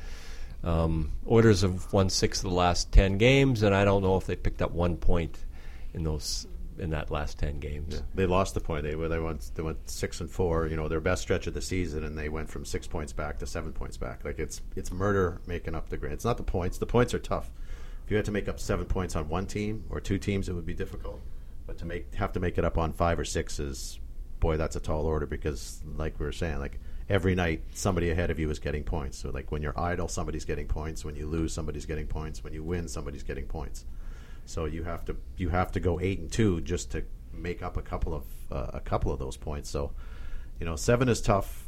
um, 0.64 1.12
have 1.26 1.94
won 1.94 2.10
six 2.10 2.40
of 2.40 2.50
the 2.50 2.56
last 2.56 2.92
ten 2.92 3.18
games, 3.18 3.64
and 3.64 3.76
I 3.76 3.86
don't 3.86 4.02
know 4.02 4.18
if 4.18 4.26
they 4.26 4.36
picked 4.36 4.62
up 4.62 4.72
one 4.72 4.98
point 4.98 5.38
in 5.94 6.04
those 6.04 6.48
in 6.80 6.92
that 6.92 7.10
last 7.10 7.40
ten 7.40 7.60
games. 7.60 7.96
Yeah. 7.96 8.02
They 8.16 8.26
lost 8.26 8.54
the 8.54 8.60
point. 8.60 8.84
They 8.84 8.94
they 8.94 9.20
went 9.20 9.52
they 9.56 9.64
went 9.64 9.90
six 9.90 10.22
and 10.22 10.30
four. 10.30 10.68
You 10.68 10.76
know 10.76 10.88
their 10.88 11.00
best 11.00 11.22
stretch 11.22 11.48
of 11.48 11.54
the 11.54 11.62
season, 11.62 12.04
and 12.04 12.18
they 12.18 12.30
went 12.30 12.50
from 12.50 12.66
six 12.66 12.88
points 12.88 13.14
back 13.14 13.40
to 13.40 13.48
seven 13.48 13.72
points 13.72 13.98
back. 13.98 14.24
Like 14.26 14.40
it's 14.40 14.62
it's 14.76 14.92
murder 14.92 15.42
making 15.48 15.76
up 15.76 15.90
the 15.90 15.98
grade. 15.98 16.14
It's 16.14 16.26
not 16.26 16.38
the 16.38 16.44
points. 16.44 16.78
The 16.78 16.86
points 16.86 17.14
are 17.14 17.20
tough. 17.20 17.52
If 18.06 18.12
you 18.12 18.18
had 18.18 18.26
to 18.26 18.32
make 18.32 18.48
up 18.48 18.60
seven 18.60 18.86
points 18.86 19.16
on 19.16 19.28
one 19.28 19.48
team 19.48 19.84
or 19.90 20.00
two 20.00 20.18
teams, 20.18 20.48
it 20.48 20.54
would 20.54 20.66
be 20.66 20.74
difficult. 20.74 21.22
But 21.66 21.78
to 21.80 21.86
make 21.86 22.16
have 22.16 22.32
to 22.34 22.40
make 22.40 22.58
it 22.58 22.64
up 22.64 22.78
on 22.78 22.94
five 22.94 23.20
or 23.20 23.26
six 23.26 23.60
is, 23.60 24.00
boy, 24.40 24.58
that's 24.58 24.76
a 24.76 24.80
tall 24.80 25.06
order 25.06 25.26
because, 25.26 25.82
like 25.96 26.20
we 26.20 26.26
were 26.26 26.32
saying, 26.32 26.60
like 26.60 26.80
every 27.10 27.36
night 27.36 27.64
somebody 27.74 28.10
ahead 28.10 28.30
of 28.30 28.40
you 28.40 28.50
is 28.50 28.60
getting 28.60 28.84
points. 28.84 29.18
So 29.18 29.30
like 29.30 29.52
when 29.52 29.62
you're 29.62 29.80
idle, 29.80 30.08
somebody's 30.08 30.46
getting 30.46 30.68
points. 30.68 31.06
When 31.06 31.16
you 31.16 31.28
lose, 31.28 31.54
somebody's 31.54 31.86
getting 31.86 32.08
points. 32.08 32.44
When 32.44 32.54
you 32.54 32.64
win, 32.64 32.88
somebody's 32.88 33.24
getting 33.24 33.46
points. 33.46 33.86
So 34.46 34.66
you 34.66 34.84
have 34.84 35.06
to 35.06 35.16
you 35.38 35.50
have 35.50 35.72
to 35.74 35.80
go 35.80 36.00
eight 36.00 36.20
and 36.20 36.32
two 36.32 36.62
just 36.62 36.92
to 36.92 37.04
make 37.34 37.62
up 37.62 37.78
a 37.78 37.82
couple 37.82 38.14
of 38.14 38.24
uh, 38.52 38.72
a 38.78 38.80
couple 38.80 39.12
of 39.12 39.20
those 39.20 39.38
points. 39.38 39.70
So 39.70 39.92
you 40.60 40.66
know 40.66 40.76
seven 40.76 41.10
is 41.10 41.22
tough, 41.22 41.68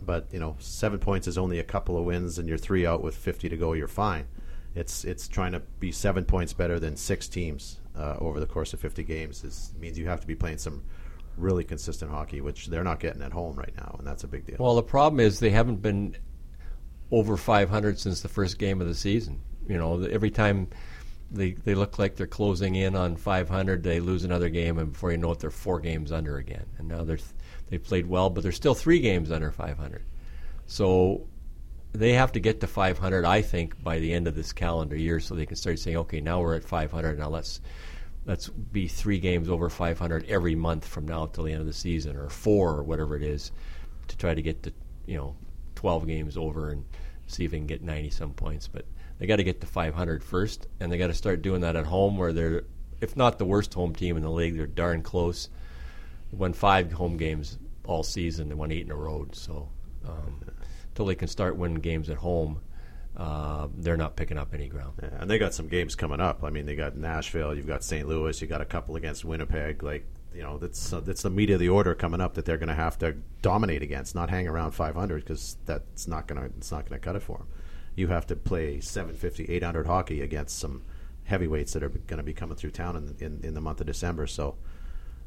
but 0.00 0.26
you 0.32 0.40
know 0.40 0.56
seven 0.58 0.98
points 0.98 1.26
is 1.26 1.38
only 1.38 1.58
a 1.58 1.64
couple 1.64 1.98
of 1.98 2.04
wins, 2.04 2.38
and 2.38 2.48
you're 2.48 2.58
three 2.58 2.86
out 2.86 3.02
with 3.02 3.16
fifty 3.16 3.48
to 3.48 3.56
go. 3.56 3.72
You're 3.72 3.88
fine. 3.88 4.26
It's 4.74 5.04
it's 5.04 5.28
trying 5.28 5.52
to 5.52 5.60
be 5.80 5.92
seven 5.92 6.24
points 6.24 6.52
better 6.52 6.80
than 6.80 6.96
six 6.96 7.28
teams 7.28 7.78
uh, 7.96 8.16
over 8.18 8.40
the 8.40 8.46
course 8.46 8.72
of 8.72 8.80
50 8.80 9.04
games. 9.04 9.44
Is 9.44 9.72
means 9.78 9.98
you 9.98 10.06
have 10.06 10.20
to 10.20 10.26
be 10.26 10.34
playing 10.34 10.58
some 10.58 10.82
really 11.36 11.64
consistent 11.64 12.10
hockey, 12.10 12.40
which 12.40 12.66
they're 12.66 12.84
not 12.84 13.00
getting 13.00 13.22
at 13.22 13.32
home 13.32 13.56
right 13.56 13.74
now, 13.76 13.96
and 13.98 14.06
that's 14.06 14.24
a 14.24 14.28
big 14.28 14.46
deal. 14.46 14.56
Well, 14.58 14.76
the 14.76 14.82
problem 14.82 15.20
is 15.20 15.40
they 15.40 15.50
haven't 15.50 15.82
been 15.82 16.16
over 17.10 17.36
500 17.36 17.98
since 17.98 18.20
the 18.20 18.28
first 18.28 18.58
game 18.58 18.80
of 18.80 18.86
the 18.86 18.94
season. 18.94 19.40
You 19.68 19.78
know, 19.78 20.02
every 20.02 20.30
time 20.30 20.68
they 21.30 21.52
they 21.52 21.74
look 21.74 21.98
like 21.98 22.16
they're 22.16 22.26
closing 22.26 22.76
in 22.76 22.96
on 22.96 23.16
500, 23.16 23.82
they 23.82 24.00
lose 24.00 24.24
another 24.24 24.48
game, 24.48 24.78
and 24.78 24.92
before 24.92 25.10
you 25.10 25.16
know 25.16 25.32
it, 25.32 25.40
they're 25.40 25.50
four 25.50 25.80
games 25.80 26.12
under 26.12 26.38
again. 26.38 26.66
And 26.78 26.88
now 26.88 27.04
they're 27.04 27.18
they 27.68 27.78
played 27.78 28.06
well, 28.06 28.30
but 28.30 28.42
they're 28.42 28.52
still 28.52 28.74
three 28.74 29.00
games 29.00 29.30
under 29.30 29.50
500. 29.50 30.04
So 30.66 31.26
they 31.92 32.12
have 32.12 32.32
to 32.32 32.40
get 32.40 32.60
to 32.60 32.66
500, 32.66 33.24
I 33.24 33.42
think, 33.42 33.82
by 33.82 33.98
the 33.98 34.12
end 34.12 34.26
of 34.26 34.34
this 34.34 34.52
calendar 34.52 34.96
year, 34.96 35.20
so 35.20 35.34
they 35.34 35.46
can 35.46 35.56
start 35.56 35.78
saying, 35.78 35.96
okay, 35.98 36.20
now 36.20 36.40
we're 36.40 36.56
at 36.56 36.64
500. 36.64 37.18
Now 37.18 37.28
let's 37.28 37.60
let's 38.26 38.48
be 38.48 38.88
three 38.88 39.18
games 39.18 39.48
over 39.48 39.68
500 39.68 40.24
every 40.28 40.54
month 40.54 40.86
from 40.86 41.06
now 41.06 41.26
till 41.26 41.44
the 41.44 41.52
end 41.52 41.60
of 41.60 41.66
the 41.66 41.72
season, 41.72 42.16
or 42.16 42.28
four, 42.28 42.76
or 42.76 42.82
whatever 42.82 43.16
it 43.16 43.22
is, 43.22 43.52
to 44.08 44.16
try 44.16 44.34
to 44.34 44.42
get 44.42 44.62
to 44.62 44.72
you 45.06 45.16
know 45.16 45.36
12 45.74 46.06
games 46.06 46.36
over 46.36 46.70
and 46.70 46.84
see 47.26 47.44
if 47.44 47.50
they 47.50 47.58
can 47.58 47.66
get 47.66 47.82
90 47.82 48.10
some 48.10 48.32
points. 48.32 48.68
But 48.68 48.86
they 49.18 49.26
got 49.26 49.36
to 49.36 49.44
get 49.44 49.60
to 49.60 49.66
500 49.66 50.24
first, 50.24 50.66
and 50.80 50.90
they 50.90 50.98
got 50.98 51.08
to 51.08 51.14
start 51.14 51.42
doing 51.42 51.60
that 51.60 51.76
at 51.76 51.86
home, 51.86 52.16
where 52.16 52.32
they're, 52.32 52.62
if 53.00 53.16
not 53.16 53.38
the 53.38 53.44
worst 53.44 53.74
home 53.74 53.94
team 53.94 54.16
in 54.16 54.22
the 54.22 54.30
league, 54.30 54.56
they're 54.56 54.66
darn 54.66 55.02
close. 55.02 55.48
They 56.30 56.36
won 56.36 56.52
five 56.52 56.92
home 56.92 57.16
games 57.16 57.58
all 57.84 58.02
season. 58.02 58.48
They 58.48 58.54
won 58.54 58.72
eight 58.72 58.86
in 58.86 58.90
a 58.90 58.96
row. 58.96 59.26
So 59.32 59.68
um, 60.06 60.40
until 60.88 61.06
they 61.06 61.14
can 61.14 61.28
start 61.28 61.56
winning 61.56 61.80
games 61.80 62.08
at 62.08 62.16
home 62.16 62.60
uh, 63.16 63.68
they're 63.76 63.96
not 63.96 64.16
picking 64.16 64.38
up 64.38 64.54
any 64.54 64.68
ground. 64.68 64.94
Yeah, 65.02 65.10
and 65.20 65.30
they 65.30 65.38
got 65.38 65.54
some 65.54 65.68
games 65.68 65.94
coming 65.94 66.20
up. 66.20 66.42
I 66.42 66.50
mean, 66.50 66.66
they 66.66 66.74
got 66.74 66.96
Nashville, 66.96 67.54
you've 67.54 67.66
got 67.66 67.84
St. 67.84 68.08
Louis, 68.08 68.40
you 68.40 68.46
got 68.46 68.60
a 68.60 68.64
couple 68.64 68.96
against 68.96 69.24
Winnipeg. 69.24 69.82
Like 69.82 70.06
you 70.34 70.42
know, 70.42 70.58
that's 70.58 70.92
uh, 70.92 71.00
that's 71.00 71.22
the 71.22 71.30
meat 71.30 71.50
of 71.50 71.60
the 71.60 71.68
order 71.68 71.94
coming 71.94 72.20
up 72.20 72.34
that 72.34 72.44
they're 72.44 72.58
going 72.58 72.68
to 72.68 72.74
have 72.74 72.98
to 72.98 73.16
dominate 73.40 73.82
against, 73.82 74.14
not 74.14 74.30
hang 74.30 74.48
around 74.48 74.72
500 74.72 75.24
because 75.24 75.56
that's 75.64 76.08
not 76.08 76.26
going 76.26 76.40
to 76.40 76.46
it's 76.56 76.72
not 76.72 76.88
going 76.88 77.00
to 77.00 77.04
cut 77.04 77.16
it 77.16 77.22
for 77.22 77.38
them. 77.38 77.46
You 77.94 78.08
have 78.08 78.26
to 78.26 78.36
play 78.36 78.80
750, 78.80 79.44
800 79.44 79.86
hockey 79.86 80.20
against 80.20 80.58
some 80.58 80.82
heavyweights 81.24 81.72
that 81.74 81.82
are 81.84 81.88
going 81.88 82.18
to 82.18 82.24
be 82.24 82.34
coming 82.34 82.56
through 82.56 82.72
town 82.72 82.96
in, 82.96 83.24
in, 83.24 83.40
in 83.44 83.54
the 83.54 83.60
month 83.60 83.80
of 83.80 83.86
December. 83.86 84.26
So 84.26 84.56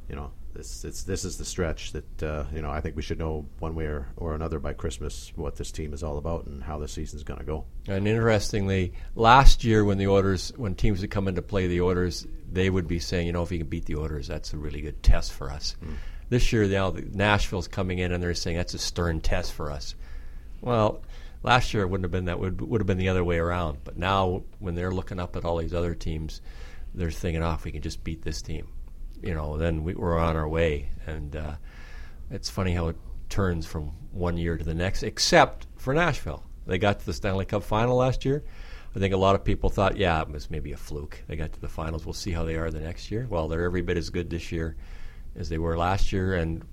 you 0.10 0.16
know, 0.16 0.32
this 0.58 0.84
it's, 0.84 1.04
this 1.04 1.24
is 1.24 1.38
the 1.38 1.46
stretch 1.46 1.92
that 1.92 2.24
uh, 2.24 2.44
you 2.54 2.62
know 2.62 2.70
I 2.70 2.82
think 2.82 2.96
we 2.96 3.02
should 3.02 3.20
know 3.20 3.46
one 3.60 3.76
way 3.76 3.86
or, 3.86 4.08
or 4.18 4.34
another 4.34 4.60
by 4.60 4.74
Christmas 4.74 5.32
what 5.36 5.56
this 5.56 5.72
team 5.72 5.94
is 5.94 6.04
all 6.04 6.18
about 6.18 6.48
and 6.48 6.64
how 6.64 6.80
the 6.80 6.88
season's 6.88 7.24
going 7.24 7.40
to 7.40 7.46
go. 7.46 7.66
And 7.88 8.08
interestingly, 8.08 8.94
last 9.16 9.64
year 9.64 9.86
when 9.86 9.98
the 9.98 10.08
Oilers 10.08 10.52
when 10.58 10.76
teams 10.76 11.02
would 11.02 11.12
come 11.12 11.28
in 11.28 11.36
to 11.36 11.42
play 11.42 11.68
the 11.68 11.82
Oilers, 11.82 12.26
they 12.52 12.70
would 12.70 12.88
be 12.88 13.00
saying, 13.00 13.28
you 13.28 13.34
know, 13.34 13.44
if 13.44 13.52
you 13.52 13.60
can 13.60 13.68
beat 13.68 13.86
the 13.86 13.96
Oilers, 13.96 14.28
that's 14.28 14.54
a 14.54 14.58
really 14.58 14.82
good 14.82 15.02
test 15.04 15.32
for 15.32 15.52
us. 15.52 15.76
Mm. 15.86 15.94
This 16.30 16.52
year, 16.52 16.66
now 16.68 16.94
Nashville's 17.14 17.68
coming 17.68 18.00
in 18.00 18.12
and 18.12 18.22
they're 18.22 18.34
saying 18.34 18.58
that's 18.58 18.74
a 18.74 18.80
stern 18.80 19.22
test 19.22 19.54
for 19.54 19.72
us. 19.72 19.96
Well, 20.60 21.02
last 21.44 21.74
year 21.74 21.84
it 21.84 21.88
wouldn't 21.88 22.04
have 22.06 22.12
been 22.12 22.26
that 22.26 22.40
would 22.40 22.62
would 22.62 22.82
have 22.82 22.88
been 22.88 22.98
the 22.98 23.10
other 23.10 23.24
way 23.24 23.38
around. 23.38 23.78
But 23.84 23.98
now 23.98 24.44
when 24.60 24.74
they're 24.74 24.92
looking 24.92 25.20
up 25.20 25.36
at 25.36 25.46
all 25.46 25.58
these 25.58 25.76
other 25.76 25.94
teams, 25.94 26.42
they're 26.96 27.12
thinking, 27.12 27.44
oh, 27.44 27.54
if 27.54 27.64
we 27.64 27.72
can 27.72 27.84
just 27.84 28.04
beat 28.04 28.24
this 28.24 28.42
team 28.42 28.68
you 29.22 29.34
know, 29.34 29.58
then 29.58 29.84
we 29.84 29.94
were 29.94 30.18
on 30.18 30.36
our 30.36 30.48
way. 30.48 30.90
And 31.06 31.36
uh, 31.36 31.56
it's 32.30 32.50
funny 32.50 32.74
how 32.74 32.90
it 32.90 32.98
turns 33.30 33.66
from 33.66 33.92
one 34.12 34.38
year 34.38 34.58
to 34.58 34.64
the 34.64 34.74
next, 34.74 35.04
except 35.04 35.68
for 35.76 35.94
Nashville. 35.94 36.44
They 36.66 36.78
got 36.78 37.00
to 37.00 37.06
the 37.06 37.14
Stanley 37.14 37.46
Cup 37.46 37.64
final 37.64 37.98
last 37.98 38.26
year. 38.26 38.44
I 38.96 39.00
think 39.00 39.14
a 39.14 39.18
lot 39.18 39.36
of 39.36 39.44
people 39.44 39.70
thought, 39.70 39.98
yeah, 39.98 40.22
it 40.22 40.30
was 40.30 40.50
maybe 40.50 40.72
a 40.72 40.78
fluke. 40.78 41.22
They 41.28 41.36
got 41.36 41.54
to 41.54 41.62
the 41.62 41.68
finals. 41.68 42.06
We'll 42.06 42.14
see 42.14 42.32
how 42.32 42.44
they 42.44 42.56
are 42.56 42.72
the 42.72 42.80
next 42.80 43.12
year. 43.12 43.28
Well, 43.30 43.48
they're 43.48 43.64
every 43.64 43.82
bit 43.82 43.98
as 43.98 44.10
good 44.10 44.30
this 44.30 44.52
year 44.52 44.76
as 45.36 45.50
they 45.50 45.60
were 45.60 45.78
last 45.78 46.12
year, 46.12 46.34
and 46.34 46.66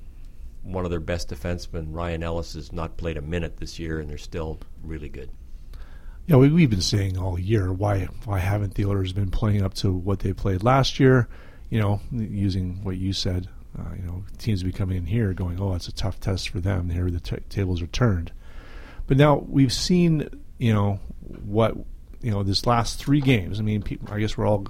one 0.63 0.85
of 0.85 0.91
their 0.91 1.01
best 1.01 1.29
defensemen, 1.29 1.89
Ryan 1.91 2.23
Ellis, 2.23 2.55
has 2.55 2.73
not 2.73 2.97
played 2.97 3.19
a 3.19 3.23
minute 3.23 3.59
this 3.59 3.79
year, 3.79 4.01
and 4.01 4.09
they're 4.09 4.17
still 4.17 4.59
really 4.83 5.11
good. 5.11 5.31
Yeah, 6.27 6.37
we, 6.37 6.49
we've 6.49 6.71
been 6.71 6.81
saying 6.81 7.19
all 7.19 7.39
year 7.39 7.71
why 7.71 8.09
why 8.25 8.39
haven't 8.39 8.75
the 8.75 8.87
Oilers 8.87 9.13
been 9.13 9.31
playing 9.31 9.63
up 9.63 9.75
to 9.75 9.93
what 9.93 10.21
they 10.21 10.33
played 10.33 10.63
last 10.63 10.99
year? 10.99 11.29
You 11.71 11.81
know, 11.81 12.01
using 12.13 12.83
what 12.85 12.97
you 12.97 13.13
said, 13.13 13.49
uh, 13.79 13.95
you 13.97 14.03
know, 14.03 14.25
teams 14.39 14.63
be 14.63 14.73
coming 14.73 14.97
in 14.97 15.07
here 15.07 15.33
going, 15.33 15.61
oh, 15.61 15.75
it's 15.75 15.89
a 15.89 15.93
tough 15.93 16.21
test 16.21 16.49
for 16.49 16.61
them. 16.61 16.91
Here 16.91 17.11
the 17.11 17.21
t- 17.21 17.37
tables 17.49 17.83
are 17.83 17.89
turned. 17.89 18.33
But 19.07 19.17
now 19.17 19.45
we've 19.49 19.73
seen, 19.73 20.29
you 20.59 20.73
know, 20.73 21.01
what, 21.45 21.77
you 22.21 22.31
know, 22.31 22.43
this 22.43 22.67
last 22.67 22.99
three 22.99 23.21
games. 23.21 23.59
I 23.59 23.63
mean, 23.63 23.83
people, 23.83 24.13
I 24.13 24.21
guess 24.21 24.37
we're 24.37 24.47
all 24.47 24.67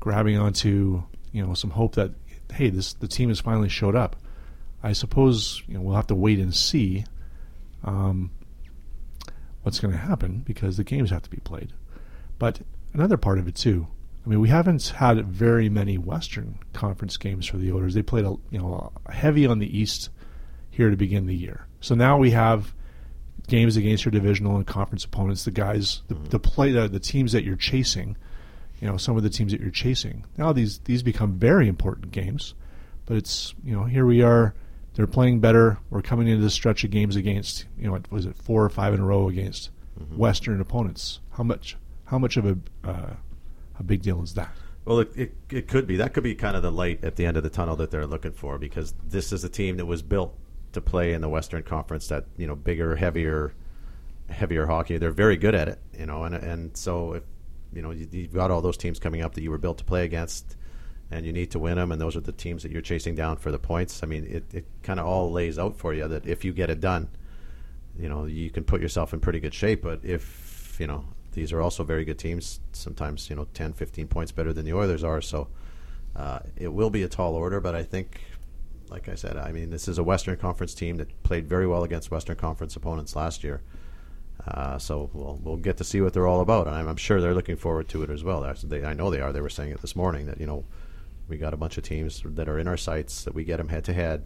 grabbing 0.00 0.38
onto, 0.38 1.02
you 1.32 1.44
know, 1.44 1.54
some 1.54 1.70
hope 1.70 1.96
that, 1.96 2.12
hey, 2.52 2.70
this 2.70 2.92
the 2.94 3.08
team 3.08 3.28
has 3.28 3.40
finally 3.40 3.68
showed 3.68 3.96
up. 3.96 4.16
I 4.82 4.92
suppose 4.92 5.62
you 5.66 5.74
know 5.74 5.80
we'll 5.80 5.96
have 5.96 6.06
to 6.08 6.14
wait 6.14 6.38
and 6.38 6.54
see 6.54 7.04
um, 7.82 8.30
what's 9.62 9.80
going 9.80 9.92
to 9.92 9.98
happen 9.98 10.42
because 10.46 10.76
the 10.76 10.84
games 10.84 11.10
have 11.10 11.22
to 11.22 11.30
be 11.30 11.38
played. 11.38 11.72
But 12.38 12.60
another 12.94 13.16
part 13.16 13.38
of 13.38 13.48
it 13.48 13.56
too 13.56 13.88
I 14.26 14.28
mean, 14.28 14.40
we 14.40 14.48
haven't 14.48 14.88
had 14.88 15.24
very 15.24 15.68
many 15.68 15.98
Western 15.98 16.58
Conference 16.72 17.16
games 17.16 17.46
for 17.46 17.58
the 17.58 17.70
Oilers. 17.70 17.94
They 17.94 18.02
played 18.02 18.24
a 18.24 18.34
you 18.50 18.58
know 18.58 18.92
heavy 19.08 19.46
on 19.46 19.60
the 19.60 19.78
East 19.78 20.10
here 20.68 20.90
to 20.90 20.96
begin 20.96 21.26
the 21.26 21.34
year. 21.34 21.66
So 21.80 21.94
now 21.94 22.18
we 22.18 22.32
have 22.32 22.74
games 23.46 23.76
against 23.76 24.04
your 24.04 24.10
divisional 24.10 24.56
and 24.56 24.66
conference 24.66 25.04
opponents. 25.04 25.44
The 25.44 25.52
guys, 25.52 26.02
the, 26.08 26.14
the 26.14 26.40
play, 26.40 26.72
the, 26.72 26.88
the 26.88 26.98
teams 26.98 27.32
that 27.32 27.44
you're 27.44 27.56
chasing. 27.56 28.16
You 28.80 28.88
know, 28.88 28.96
some 28.96 29.16
of 29.16 29.22
the 29.22 29.30
teams 29.30 29.52
that 29.52 29.60
you're 29.60 29.70
chasing. 29.70 30.26
Now 30.36 30.52
these 30.52 30.80
these 30.80 31.04
become 31.04 31.38
very 31.38 31.68
important 31.68 32.10
games, 32.10 32.54
but 33.06 33.16
it's 33.16 33.54
you 33.64 33.76
know 33.76 33.84
here 33.84 34.04
we 34.04 34.22
are. 34.22 34.54
They're 34.94 35.06
playing 35.06 35.38
better. 35.38 35.78
We're 35.88 36.02
coming 36.02 36.26
into 36.26 36.42
this 36.42 36.54
stretch 36.54 36.82
of 36.82 36.90
games 36.90 37.14
against 37.14 37.64
you 37.78 37.86
know 37.86 37.92
what 37.92 38.10
was 38.10 38.26
it 38.26 38.36
four 38.36 38.64
or 38.64 38.70
five 38.70 38.92
in 38.92 39.00
a 39.00 39.04
row 39.04 39.28
against 39.28 39.70
mm-hmm. 39.98 40.16
Western 40.16 40.60
opponents. 40.60 41.20
How 41.30 41.44
much 41.44 41.76
how 42.06 42.18
much 42.18 42.36
of 42.36 42.44
a 42.44 42.58
uh, 42.84 43.14
how 43.76 43.82
big 43.84 44.02
deal 44.02 44.22
is 44.22 44.34
that? 44.34 44.52
Well, 44.84 45.00
it, 45.00 45.16
it, 45.16 45.34
it 45.50 45.68
could 45.68 45.86
be. 45.86 45.96
That 45.96 46.14
could 46.14 46.22
be 46.22 46.34
kind 46.34 46.56
of 46.56 46.62
the 46.62 46.70
light 46.70 47.02
at 47.04 47.16
the 47.16 47.26
end 47.26 47.36
of 47.36 47.42
the 47.42 47.50
tunnel 47.50 47.76
that 47.76 47.90
they're 47.90 48.06
looking 48.06 48.32
for 48.32 48.56
because 48.56 48.94
this 49.04 49.32
is 49.32 49.42
a 49.42 49.48
team 49.48 49.76
that 49.78 49.86
was 49.86 50.00
built 50.00 50.36
to 50.72 50.80
play 50.80 51.12
in 51.12 51.20
the 51.20 51.28
Western 51.28 51.64
Conference. 51.64 52.06
That 52.06 52.26
you 52.36 52.46
know, 52.46 52.54
bigger, 52.54 52.94
heavier, 52.94 53.52
heavier 54.30 54.66
hockey. 54.66 54.96
They're 54.98 55.10
very 55.10 55.36
good 55.36 55.56
at 55.56 55.68
it. 55.68 55.80
You 55.98 56.06
know, 56.06 56.22
and 56.22 56.36
and 56.36 56.76
so 56.76 57.14
if 57.14 57.24
you 57.72 57.82
know 57.82 57.90
you, 57.90 58.06
you've 58.12 58.32
got 58.32 58.52
all 58.52 58.60
those 58.60 58.76
teams 58.76 59.00
coming 59.00 59.22
up 59.22 59.34
that 59.34 59.42
you 59.42 59.50
were 59.50 59.58
built 59.58 59.78
to 59.78 59.84
play 59.84 60.04
against, 60.04 60.56
and 61.10 61.26
you 61.26 61.32
need 61.32 61.50
to 61.50 61.58
win 61.58 61.76
them, 61.76 61.90
and 61.90 62.00
those 62.00 62.14
are 62.16 62.20
the 62.20 62.30
teams 62.30 62.62
that 62.62 62.70
you're 62.70 62.80
chasing 62.80 63.16
down 63.16 63.38
for 63.38 63.50
the 63.50 63.58
points. 63.58 64.04
I 64.04 64.06
mean, 64.06 64.24
it, 64.24 64.44
it 64.54 64.66
kind 64.84 65.00
of 65.00 65.06
all 65.06 65.32
lays 65.32 65.58
out 65.58 65.76
for 65.76 65.94
you 65.94 66.06
that 66.06 66.26
if 66.26 66.44
you 66.44 66.52
get 66.52 66.70
it 66.70 66.78
done, 66.78 67.08
you 67.98 68.08
know, 68.08 68.26
you 68.26 68.50
can 68.50 68.62
put 68.62 68.80
yourself 68.80 69.12
in 69.12 69.18
pretty 69.18 69.40
good 69.40 69.52
shape. 69.52 69.82
But 69.82 70.04
if 70.04 70.76
you 70.78 70.86
know 70.86 71.04
these 71.36 71.52
are 71.52 71.60
also 71.60 71.84
very 71.84 72.06
good 72.06 72.18
teams. 72.18 72.60
Sometimes, 72.72 73.28
you 73.28 73.36
know, 73.36 73.46
10, 73.52 73.74
15 73.74 74.08
points 74.08 74.32
better 74.32 74.54
than 74.54 74.64
the 74.64 74.72
Oilers 74.72 75.04
are. 75.04 75.20
So 75.20 75.48
uh, 76.16 76.38
it 76.56 76.72
will 76.72 76.88
be 76.88 77.02
a 77.02 77.08
tall 77.08 77.34
order, 77.34 77.60
but 77.60 77.74
I 77.74 77.82
think, 77.82 78.22
like 78.88 79.06
I 79.06 79.14
said, 79.14 79.36
I 79.36 79.52
mean, 79.52 79.68
this 79.68 79.86
is 79.86 79.98
a 79.98 80.02
Western 80.02 80.38
Conference 80.38 80.72
team 80.72 80.96
that 80.96 81.22
played 81.24 81.46
very 81.46 81.66
well 81.66 81.84
against 81.84 82.10
Western 82.10 82.36
Conference 82.36 82.74
opponents 82.74 83.14
last 83.14 83.44
year. 83.44 83.60
Uh, 84.48 84.78
so 84.78 85.10
we'll 85.12 85.38
we'll 85.42 85.56
get 85.56 85.76
to 85.76 85.84
see 85.84 86.00
what 86.00 86.12
they're 86.14 86.26
all 86.26 86.40
about, 86.40 86.66
and 86.68 86.76
I'm, 86.76 86.88
I'm 86.88 86.96
sure 86.96 87.20
they're 87.20 87.34
looking 87.34 87.56
forward 87.56 87.88
to 87.88 88.02
it 88.02 88.10
as 88.10 88.22
well. 88.22 88.40
They, 88.64 88.84
I 88.84 88.94
know 88.94 89.10
they 89.10 89.20
are. 89.20 89.32
They 89.32 89.40
were 89.40 89.48
saying 89.48 89.72
it 89.72 89.80
this 89.80 89.96
morning 89.96 90.26
that 90.26 90.38
you 90.38 90.46
know 90.46 90.64
we 91.26 91.36
got 91.36 91.52
a 91.52 91.56
bunch 91.56 91.78
of 91.78 91.84
teams 91.84 92.22
that 92.24 92.48
are 92.48 92.58
in 92.58 92.68
our 92.68 92.76
sights 92.76 93.24
that 93.24 93.34
we 93.34 93.44
get 93.44 93.56
them 93.56 93.68
head 93.68 93.84
to 93.84 93.92
head. 93.92 94.24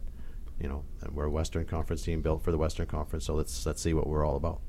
You 0.60 0.68
know, 0.68 0.84
and 1.00 1.14
we're 1.14 1.24
a 1.24 1.30
Western 1.30 1.64
Conference 1.64 2.02
team 2.02 2.20
built 2.20 2.42
for 2.42 2.50
the 2.50 2.58
Western 2.58 2.86
Conference, 2.86 3.24
so 3.24 3.34
let's 3.34 3.64
let's 3.64 3.80
see 3.80 3.94
what 3.94 4.06
we're 4.06 4.26
all 4.26 4.36
about. 4.36 4.60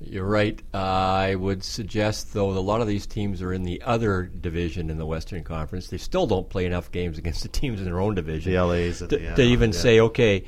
You're 0.00 0.26
right. 0.26 0.60
Uh, 0.74 0.78
I 0.78 1.34
would 1.34 1.64
suggest, 1.64 2.34
though, 2.34 2.50
a 2.50 2.60
lot 2.60 2.82
of 2.82 2.86
these 2.86 3.06
teams 3.06 3.40
are 3.40 3.52
in 3.52 3.62
the 3.62 3.80
other 3.82 4.24
division 4.24 4.90
in 4.90 4.98
the 4.98 5.06
Western 5.06 5.42
Conference. 5.42 5.88
They 5.88 5.96
still 5.96 6.26
don't 6.26 6.48
play 6.48 6.66
enough 6.66 6.92
games 6.92 7.18
against 7.18 7.42
the 7.42 7.48
teams 7.48 7.80
in 7.80 7.86
their 7.86 8.00
own 8.00 8.14
division. 8.14 8.52
The 8.52 8.62
LAs 8.62 8.98
to, 8.98 9.20
yeah, 9.20 9.34
to 9.34 9.42
even 9.42 9.72
yeah. 9.72 9.78
say, 9.78 10.00
okay, 10.00 10.44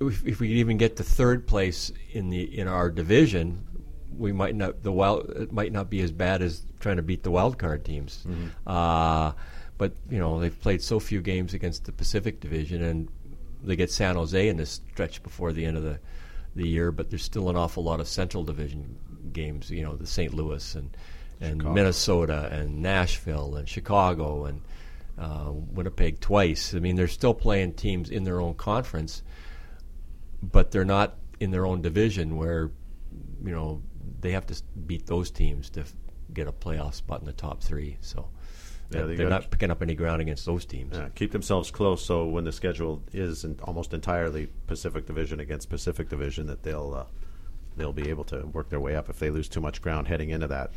if, 0.00 0.26
if 0.26 0.40
we 0.40 0.48
could 0.48 0.56
even 0.56 0.78
get 0.78 0.96
to 0.96 1.04
third 1.04 1.46
place 1.46 1.92
in 2.12 2.30
the 2.30 2.58
in 2.58 2.66
our 2.66 2.90
division, 2.90 3.66
we 4.16 4.32
might 4.32 4.54
not 4.54 4.82
the 4.82 4.92
wild 4.92 5.30
it 5.30 5.52
might 5.52 5.72
not 5.72 5.90
be 5.90 6.00
as 6.00 6.10
bad 6.10 6.42
as 6.42 6.64
trying 6.80 6.96
to 6.96 7.02
beat 7.02 7.22
the 7.22 7.30
wild 7.30 7.58
card 7.58 7.84
teams. 7.84 8.24
Mm-hmm. 8.26 8.48
Uh, 8.66 9.32
but 9.78 9.92
you 10.08 10.18
know 10.18 10.40
they've 10.40 10.60
played 10.60 10.82
so 10.82 10.98
few 10.98 11.20
games 11.20 11.54
against 11.54 11.84
the 11.84 11.92
Pacific 11.92 12.40
Division, 12.40 12.82
and 12.82 13.08
they 13.62 13.76
get 13.76 13.90
San 13.90 14.16
Jose 14.16 14.48
in 14.48 14.56
this 14.56 14.80
stretch 14.92 15.22
before 15.22 15.52
the 15.52 15.64
end 15.64 15.76
of 15.76 15.82
the 15.82 16.00
the 16.54 16.66
year, 16.66 16.92
but 16.92 17.10
there's 17.10 17.22
still 17.22 17.48
an 17.48 17.56
awful 17.56 17.82
lot 17.82 18.00
of 18.00 18.08
Central 18.08 18.44
Division 18.44 18.98
games. 19.32 19.70
You 19.70 19.82
know, 19.82 19.96
the 19.96 20.06
St. 20.06 20.34
Louis 20.34 20.74
and 20.74 20.96
and 21.40 21.60
Chicago. 21.60 21.74
Minnesota 21.74 22.48
and 22.52 22.82
Nashville 22.82 23.56
and 23.56 23.68
Chicago 23.68 24.44
and 24.44 24.62
uh, 25.18 25.50
Winnipeg 25.52 26.20
twice. 26.20 26.74
I 26.74 26.80
mean, 26.80 26.96
they're 26.96 27.08
still 27.08 27.34
playing 27.34 27.74
teams 27.74 28.10
in 28.10 28.24
their 28.24 28.40
own 28.40 28.54
conference, 28.54 29.22
but 30.42 30.70
they're 30.70 30.84
not 30.84 31.16
in 31.38 31.50
their 31.50 31.66
own 31.66 31.82
division 31.82 32.36
where 32.36 32.70
you 33.44 33.52
know 33.52 33.82
they 34.20 34.32
have 34.32 34.46
to 34.46 34.62
beat 34.86 35.06
those 35.06 35.30
teams 35.30 35.70
to 35.70 35.80
f- 35.80 35.94
get 36.32 36.46
a 36.46 36.52
playoff 36.52 36.94
spot 36.94 37.20
in 37.20 37.26
the 37.26 37.32
top 37.32 37.62
three. 37.62 37.96
So. 38.00 38.28
Yeah, 38.90 39.02
they 39.02 39.14
they're 39.14 39.28
not 39.28 39.50
picking 39.50 39.70
up 39.70 39.82
any 39.82 39.94
ground 39.94 40.20
against 40.20 40.44
those 40.46 40.64
teams. 40.64 40.96
Yeah, 40.96 41.08
keep 41.14 41.32
themselves 41.32 41.70
close 41.70 42.04
so 42.04 42.26
when 42.26 42.44
the 42.44 42.52
schedule 42.52 43.02
is 43.12 43.44
in 43.44 43.58
almost 43.62 43.94
entirely 43.94 44.48
Pacific 44.66 45.06
Division 45.06 45.38
against 45.40 45.68
Pacific 45.68 46.08
Division, 46.08 46.46
that 46.46 46.62
they'll 46.62 46.94
uh, 46.94 47.04
they'll 47.76 47.92
be 47.92 48.08
able 48.08 48.24
to 48.24 48.46
work 48.46 48.68
their 48.68 48.80
way 48.80 48.96
up. 48.96 49.08
If 49.08 49.18
they 49.18 49.30
lose 49.30 49.48
too 49.48 49.60
much 49.60 49.80
ground 49.80 50.08
heading 50.08 50.30
into 50.30 50.48
that, 50.48 50.72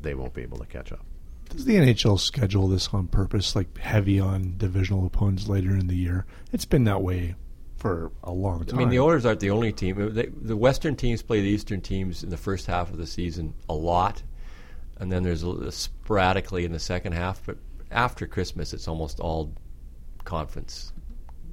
they 0.00 0.14
won't 0.14 0.34
be 0.34 0.42
able 0.42 0.58
to 0.58 0.66
catch 0.66 0.90
up. 0.92 1.04
Does 1.50 1.64
the 1.64 1.74
NHL 1.74 2.18
schedule 2.18 2.68
this 2.68 2.88
on 2.92 3.08
purpose, 3.08 3.56
like 3.56 3.76
heavy 3.76 4.20
on 4.20 4.54
divisional 4.56 5.04
opponents 5.04 5.48
later 5.48 5.70
in 5.76 5.88
the 5.88 5.96
year? 5.96 6.24
It's 6.52 6.64
been 6.64 6.84
that 6.84 7.02
way 7.02 7.34
for 7.76 8.12
a 8.22 8.30
long 8.30 8.64
time. 8.64 8.78
I 8.78 8.78
mean, 8.78 8.90
the 8.90 9.00
Oilers 9.00 9.26
aren't 9.26 9.40
the 9.40 9.50
only 9.50 9.72
team. 9.72 10.14
They, 10.14 10.26
the 10.26 10.56
Western 10.56 10.94
teams 10.94 11.22
play 11.22 11.40
the 11.40 11.48
Eastern 11.48 11.80
teams 11.80 12.22
in 12.22 12.30
the 12.30 12.36
first 12.36 12.66
half 12.66 12.90
of 12.90 12.98
the 12.98 13.06
season 13.06 13.54
a 13.68 13.74
lot, 13.74 14.22
and 15.00 15.10
then 15.10 15.22
there's 15.24 15.42
a, 15.42 15.72
sporadically 15.72 16.64
in 16.64 16.72
the 16.72 16.78
second 16.78 17.12
half. 17.12 17.42
But 17.44 17.56
after 17.90 18.26
Christmas, 18.26 18.72
it's 18.72 18.86
almost 18.86 19.18
all 19.18 19.52
conference 20.24 20.92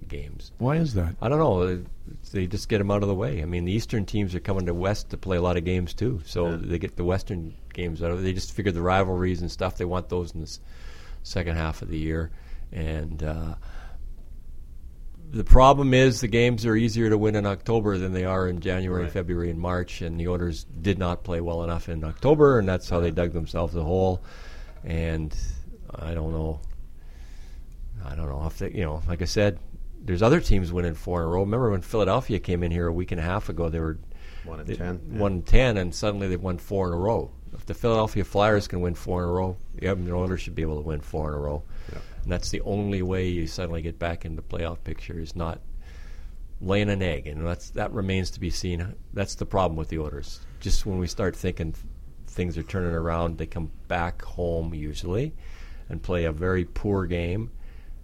games. 0.07 0.51
Why 0.59 0.75
is 0.77 0.93
that? 0.93 1.15
I 1.21 1.29
don't 1.29 1.39
know. 1.39 1.75
They, 1.75 1.83
they 2.31 2.47
just 2.47 2.69
get 2.69 2.77
them 2.77 2.91
out 2.91 3.01
of 3.01 3.09
the 3.09 3.15
way. 3.15 3.41
I 3.41 3.45
mean, 3.45 3.65
the 3.65 3.71
Eastern 3.71 4.05
teams 4.05 4.35
are 4.35 4.39
coming 4.39 4.65
to 4.67 4.73
West 4.73 5.09
to 5.09 5.17
play 5.17 5.37
a 5.37 5.41
lot 5.41 5.57
of 5.57 5.65
games 5.65 5.93
too, 5.93 6.21
so 6.25 6.49
Yeah. 6.51 6.57
they 6.61 6.79
get 6.79 6.95
the 6.95 7.03
Western 7.03 7.53
games 7.73 8.01
out 8.03 8.11
of 8.11 8.19
it. 8.19 8.21
They 8.23 8.33
just 8.33 8.53
figure 8.53 8.71
the 8.71 8.81
rivalries 8.81 9.41
and 9.41 9.51
stuff. 9.51 9.77
They 9.77 9.85
want 9.85 10.09
those 10.09 10.33
in 10.33 10.41
the 10.41 10.59
second 11.23 11.55
half 11.57 11.81
of 11.81 11.89
the 11.89 11.97
year, 11.97 12.31
and 12.71 13.21
uh, 13.23 13.55
the 15.31 15.43
problem 15.43 15.93
is 15.93 16.21
the 16.21 16.27
games 16.27 16.65
are 16.65 16.75
easier 16.75 17.09
to 17.09 17.17
win 17.17 17.35
in 17.35 17.45
October 17.45 17.97
than 17.97 18.13
they 18.13 18.25
are 18.25 18.47
in 18.47 18.59
January, 18.61 19.03
Right. 19.03 19.11
February, 19.11 19.49
and 19.49 19.59
March. 19.59 20.01
And 20.01 20.19
the 20.19 20.27
Oilers 20.27 20.63
did 20.81 20.97
not 20.97 21.23
play 21.23 21.41
well 21.41 21.63
enough 21.63 21.89
in 21.89 22.03
October, 22.03 22.59
and 22.59 22.67
that's 22.67 22.89
how 22.89 22.99
they 22.99 23.11
dug 23.11 23.33
themselves 23.33 23.75
a 23.75 23.83
hole. 23.83 24.21
And 24.83 25.35
I 25.93 26.13
don't 26.13 26.31
know. 26.31 26.61
I 28.05 28.15
don't 28.15 28.29
know 28.29 28.45
if 28.47 28.57
they, 28.59 28.71
you 28.71 28.83
know, 28.83 29.01
like 29.07 29.21
I 29.21 29.25
said, 29.25 29.59
there's 29.99 30.21
other 30.21 30.39
teams 30.39 30.71
winning 30.71 30.93
four 30.93 31.21
in 31.21 31.27
a 31.27 31.29
row. 31.29 31.41
Remember 31.41 31.71
when 31.71 31.81
Philadelphia 31.81 32.39
came 32.39 32.63
in 32.63 32.71
here 32.71 32.87
a 32.87 32.93
week 32.93 33.11
and 33.11 33.19
a 33.19 33.23
half 33.23 33.49
ago? 33.49 33.67
They 33.69 33.79
were 33.81 33.97
One 34.45 34.59
and 34.61 34.69
they- 34.69 34.75
ten. 34.75 35.01
yeah. 35.11 35.19
one 35.19 35.31
and 35.33 35.45
ten, 35.45 35.77
and 35.77 35.93
suddenly 35.93 36.27
they've 36.27 36.41
won 36.41 36.57
four 36.57 36.87
in 36.87 36.93
a 36.93 36.97
row. 36.97 37.31
If 37.53 37.65
the 37.65 37.73
Philadelphia 37.73 38.23
Flyers 38.23 38.67
can 38.67 38.81
win 38.81 38.93
four 38.93 39.23
in 39.23 39.29
a 39.29 39.31
row, 39.31 39.57
the 39.75 39.87
Edmonton 39.87 40.13
Oilers 40.15 40.41
should 40.41 40.55
be 40.55 40.61
able 40.61 40.75
to 40.81 40.87
win 40.87 41.01
four 41.01 41.29
in 41.29 41.33
a 41.33 41.39
row. 41.39 41.63
And 41.95 42.31
that's 42.31 42.49
the 42.49 42.61
only 42.61 43.01
way 43.01 43.27
you 43.27 43.47
suddenly 43.47 43.81
get 43.81 43.99
back 43.99 44.25
in 44.25 44.35
the 44.35 44.41
playoff 44.41 44.83
picture 44.83 45.19
is 45.19 45.35
not 45.35 45.61
laying 46.59 46.89
an 46.89 47.01
egg, 47.01 47.27
and 47.27 47.45
that's 47.45 47.69
that 47.71 47.91
remains 47.93 48.31
to 48.31 48.39
be 48.39 48.49
seen. 48.49 48.95
That's 49.13 49.35
the 49.35 49.45
problem 49.45 49.77
with 49.77 49.89
the 49.89 49.99
Oilers. 49.99 50.39
Just 50.59 50.85
when 50.85 50.97
we 50.97 51.07
start 51.07 51.35
thinking 51.35 51.75
things 52.27 52.57
are 52.57 52.63
turning 52.63 52.93
around, 52.93 53.37
they 53.37 53.45
come 53.45 53.71
back 53.87 54.21
home 54.23 54.73
usually 54.73 55.33
and 55.89 56.01
play 56.01 56.25
a 56.25 56.31
very 56.31 56.65
poor 56.65 57.05
game, 57.05 57.51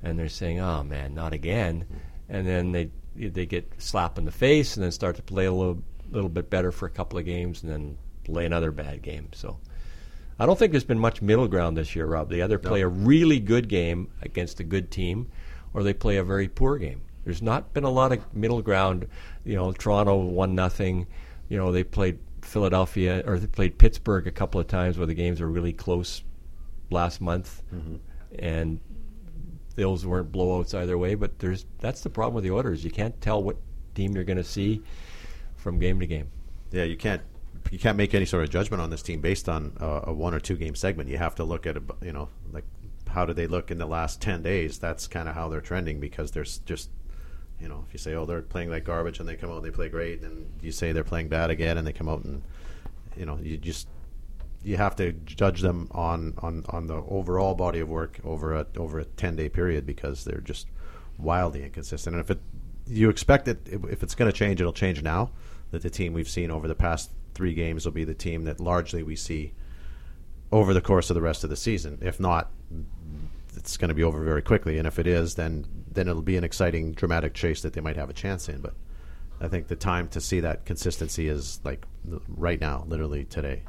and 0.02 0.17
they're 0.17 0.30
saying, 0.30 0.60
"Oh 0.60 0.84
man, 0.84 1.13
not 1.13 1.34
again," 1.34 1.86
and 2.30 2.48
then 2.48 2.72
they 2.72 2.89
they 3.15 3.46
get 3.46 3.72
slapped 3.78 4.17
in 4.17 4.26
the 4.26 4.32
face, 4.32 4.76
and 4.76 4.84
then 4.84 4.91
start 4.91 5.15
to 5.17 5.24
play 5.24 5.46
a 5.46 5.52
little 5.52 5.84
little 6.12 6.30
bit 6.30 6.50
better 6.50 6.72
for 6.72 6.86
a 6.86 6.91
couple 6.91 7.17
of 7.17 7.26
games, 7.26 7.63
and 7.63 7.72
then 7.72 7.98
play 8.24 8.46
another 8.46 8.72
bad 8.72 9.02
game. 9.02 9.30
So. 9.34 9.60
I 10.39 10.46
don't 10.46 10.58
think 10.58 10.72
there's 10.72 10.84
been 10.84 11.00
much 11.00 11.22
middle 11.22 11.48
ground 11.48 11.78
this 11.78 11.96
year, 11.96 12.06
Rob. 12.06 12.30
They 12.30 12.41
either 12.41 12.58
play 12.58 12.82
a 12.82 12.88
really 12.88 13.39
good 13.39 13.69
game 13.69 14.10
against 14.22 14.60
a 14.60 14.63
good 14.63 14.89
team, 14.89 15.30
or 15.74 15.84
they 15.84 15.93
play 15.93 16.17
a 16.17 16.24
very 16.24 16.48
poor 16.48 16.78
game. 16.78 17.02
There's 17.24 17.41
not 17.41 17.74
been 17.74 17.84
a 17.84 17.89
lot 17.89 18.12
of 18.12 18.34
middle 18.34 18.62
ground. 18.62 19.08
You 19.46 19.56
know, 19.56 19.72
Toronto 19.72 20.17
won 20.17 20.56
nothing. 20.56 21.08
You 21.50 21.58
know, 21.58 21.72
they 21.72 21.84
played 21.84 22.19
Philadelphia 22.41 23.24
or 23.26 23.39
they 23.39 23.48
played 23.48 23.78
Pittsburgh 23.78 24.28
a 24.28 24.32
couple 24.32 24.60
of 24.60 24.67
times 24.67 24.98
where 24.98 25.08
the 25.08 25.13
games 25.13 25.39
were 25.39 25.48
really 25.48 25.74
close 25.74 26.24
last 26.89 27.22
month, 27.22 27.62
mm-hmm. 27.74 27.96
and 28.39 28.80
those 29.76 30.06
weren't 30.06 30.32
blowouts 30.32 30.78
either 30.78 30.98
way. 30.98 31.15
But 31.15 31.39
there's 31.39 31.65
that's 31.80 32.02
the 32.02 32.10
problem 32.10 32.36
with 32.36 32.43
the 32.43 32.52
Oilers. 32.52 32.84
You 32.84 32.91
can't 32.91 33.19
tell 33.22 33.41
what 33.41 33.58
team 33.96 34.15
you're 34.15 34.24
going 34.24 34.38
to 34.38 34.43
see 34.43 34.82
from 35.56 35.80
game 35.80 36.00
to 36.00 36.08
game. 36.08 36.30
Yeah, 36.72 36.84
you 36.84 36.98
can't 36.98 37.22
you 37.71 37.80
can't 37.80 37.97
make 37.97 38.13
any 38.13 38.26
sort 38.26 38.43
of 38.43 38.49
judgment 38.49 38.82
on 38.82 38.89
this 38.89 39.02
team 39.02 39.21
based 39.21 39.49
on 39.49 39.76
uh, 39.80 40.02
a 40.04 40.13
one 40.13 40.34
or 40.34 40.39
two 40.39 40.56
game 40.56 40.76
segment. 40.76 41.10
You 41.10 41.17
have 41.17 41.36
to 41.36 41.43
look 41.43 41.65
at 41.65 41.78
a, 41.78 41.82
you 42.02 42.13
know 42.13 42.30
like 42.52 42.65
how 43.10 43.26
do 43.26 43.34
they 43.34 43.47
look 43.47 43.71
in 43.71 43.78
the 43.78 43.86
last 43.86 44.21
ten 44.21 44.41
days? 44.41 44.78
That's 44.80 45.08
kind 45.08 45.28
of 45.28 45.36
how 45.36 45.49
they're 45.49 45.62
trending 45.62 45.99
because 45.99 46.32
there's 46.32 46.60
just 46.60 46.89
you 47.60 47.67
know 47.67 47.86
if 47.88 47.93
you 47.93 47.99
say 47.99 48.13
oh 48.13 48.26
they're 48.26 48.41
playing 48.41 48.69
like 48.69 48.84
garbage 48.84 49.19
and 49.19 49.28
they 49.28 49.36
come 49.36 49.49
out 49.49 49.58
and 49.58 49.65
they 49.65 49.71
play 49.71 49.89
great 49.89 50.21
and 50.21 50.49
you 50.62 50.71
say 50.71 50.91
they're 50.91 51.04
playing 51.04 51.30
bad 51.30 51.49
again 51.49 51.78
and 51.78 51.86
they 51.88 51.93
come 51.93 52.10
out 52.10 52.23
and 52.23 52.41
you 53.15 53.26
know 53.26 53.38
you 53.41 53.58
just 53.58 53.88
you 54.63 54.78
have 54.78 54.95
to 54.95 55.12
judge 55.12 55.62
them 55.62 55.89
on, 55.91 56.34
on, 56.38 56.63
on 56.69 56.88
the 56.88 56.95
overall 56.95 57.54
body 57.54 57.80
of 57.80 57.89
work 57.89 58.19
over 58.23 58.54
a 58.54 58.65
over 58.78 58.99
a 58.99 59.06
ten 59.06 59.36
day 59.36 59.49
period 59.49 59.86
because 59.86 60.23
they're 60.23 60.41
just 60.41 60.67
wildly 61.17 61.63
inconsistent. 61.63 62.15
And 62.15 62.23
if 62.23 62.32
it 62.32 62.39
you 62.88 63.10
expect 63.10 63.47
it 63.47 63.60
if 63.67 64.04
it's 64.04 64.15
going 64.15 64.32
to 64.32 64.38
change, 64.38 64.60
it'll 64.62 64.73
change 64.73 65.02
now. 65.04 65.32
That 65.71 65.82
the 65.82 65.89
team 65.89 66.13
we've 66.13 66.30
seen 66.30 66.52
over 66.52 66.67
the 66.67 66.76
past 66.76 67.10
three 67.34 67.54
games 67.54 67.86
will 67.86 67.91
be 67.91 68.04
the 68.04 68.13
team 68.13 68.43
that 68.46 68.60
largely 68.60 69.04
we 69.04 69.15
see 69.15 69.54
over 70.52 70.74
the 70.74 70.82
course 70.82 71.10
of 71.10 71.15
the 71.15 71.22
rest 71.22 71.43
of 71.43 71.50
the 71.50 71.56
season. 71.56 71.98
If 72.02 72.19
not, 72.19 72.52
it's 73.56 73.78
going 73.78 73.89
to 73.89 73.96
be 73.96 74.04
over 74.04 74.24
very 74.24 74.41
quickly. 74.41 74.78
And 74.78 74.88
if 74.88 75.00
it 75.00 75.08
is, 75.08 75.36
then 75.36 75.65
then 75.91 76.08
it'll 76.08 76.24
be 76.24 76.38
an 76.38 76.43
exciting, 76.43 76.93
dramatic 76.93 77.34
chase 77.34 77.62
that 77.62 77.74
they 77.74 77.82
might 77.82 77.98
have 77.98 78.10
a 78.10 78.13
chance 78.13 78.50
in. 78.50 78.62
But 78.62 78.74
I 79.39 79.48
think 79.48 79.67
the 79.67 79.76
time 79.76 80.08
to 80.10 80.22
see 80.22 80.39
that 80.39 80.65
consistency 80.65 81.28
is 81.28 81.60
like 81.63 81.86
right 82.28 82.60
now, 82.60 82.84
literally 82.88 83.26
today. 83.26 83.63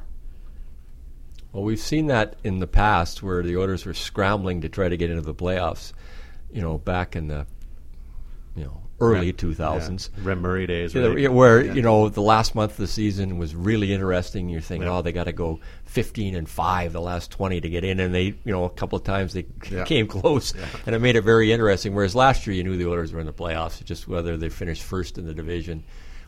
Well, 1.51 1.63
we've 1.63 1.79
seen 1.79 2.07
that 2.07 2.35
in 2.43 2.59
the 2.59 2.67
past 2.67 3.23
where 3.23 3.41
the 3.41 3.57
Oilers 3.57 3.85
were 3.85 3.93
scrambling 3.93 4.61
to 4.61 4.69
try 4.69 4.89
to 4.89 4.97
get 4.97 5.09
into 5.09 5.21
the 5.21 5.35
playoffs. 5.35 5.93
You 6.51 6.61
know, 6.61 6.77
back 6.77 7.15
in 7.15 7.27
the 7.27 7.45
you 8.55 8.63
know 8.63 8.81
early 8.99 9.33
2000s. 9.33 10.09
Rem 10.23 10.39
Murray 10.41 10.65
days. 10.67 10.93
Yeah, 10.95 11.27
where 11.27 11.61
yeah. 11.65 11.73
you 11.73 11.81
know 11.81 12.07
the 12.09 12.21
last 12.21 12.55
month 12.55 12.71
of 12.71 12.77
the 12.77 12.87
season 12.87 13.37
was 13.37 13.53
really 13.53 13.91
interesting. 13.93 14.47
You're 14.49 14.61
thinking, 14.61 14.87
Yeah. 14.87 14.97
oh, 14.97 15.01
they 15.01 15.11
got 15.11 15.25
to 15.25 15.33
go 15.33 15.59
15 15.85 16.35
and 16.35 16.47
five 16.49 16.93
the 16.93 17.01
last 17.01 17.29
20 17.31 17.59
to 17.61 17.69
get 17.69 17.83
in, 17.83 17.99
and 17.99 18.15
they, 18.15 18.23
you 18.23 18.51
know, 18.51 18.63
a 18.63 18.69
couple 18.69 18.97
of 18.97 19.03
times 19.03 19.33
they 19.33 19.45
Yeah. 19.71 19.83
came 19.83 20.07
close, 20.07 20.53
and 20.85 20.95
it 20.95 20.99
made 20.99 21.15
it 21.17 21.21
very 21.21 21.51
interesting. 21.51 21.93
Whereas 21.93 22.15
last 22.15 22.47
year, 22.47 22.55
you 22.55 22.63
knew 22.63 22.77
the 22.77 22.87
Oilers 22.87 23.11
were 23.11 23.19
in 23.19 23.25
the 23.25 23.33
playoffs, 23.33 23.83
just 23.83 24.07
whether 24.07 24.37
they 24.37 24.49
finished 24.49 24.83
first 24.83 25.17
in 25.17 25.25
the 25.25 25.33
division 25.33 25.83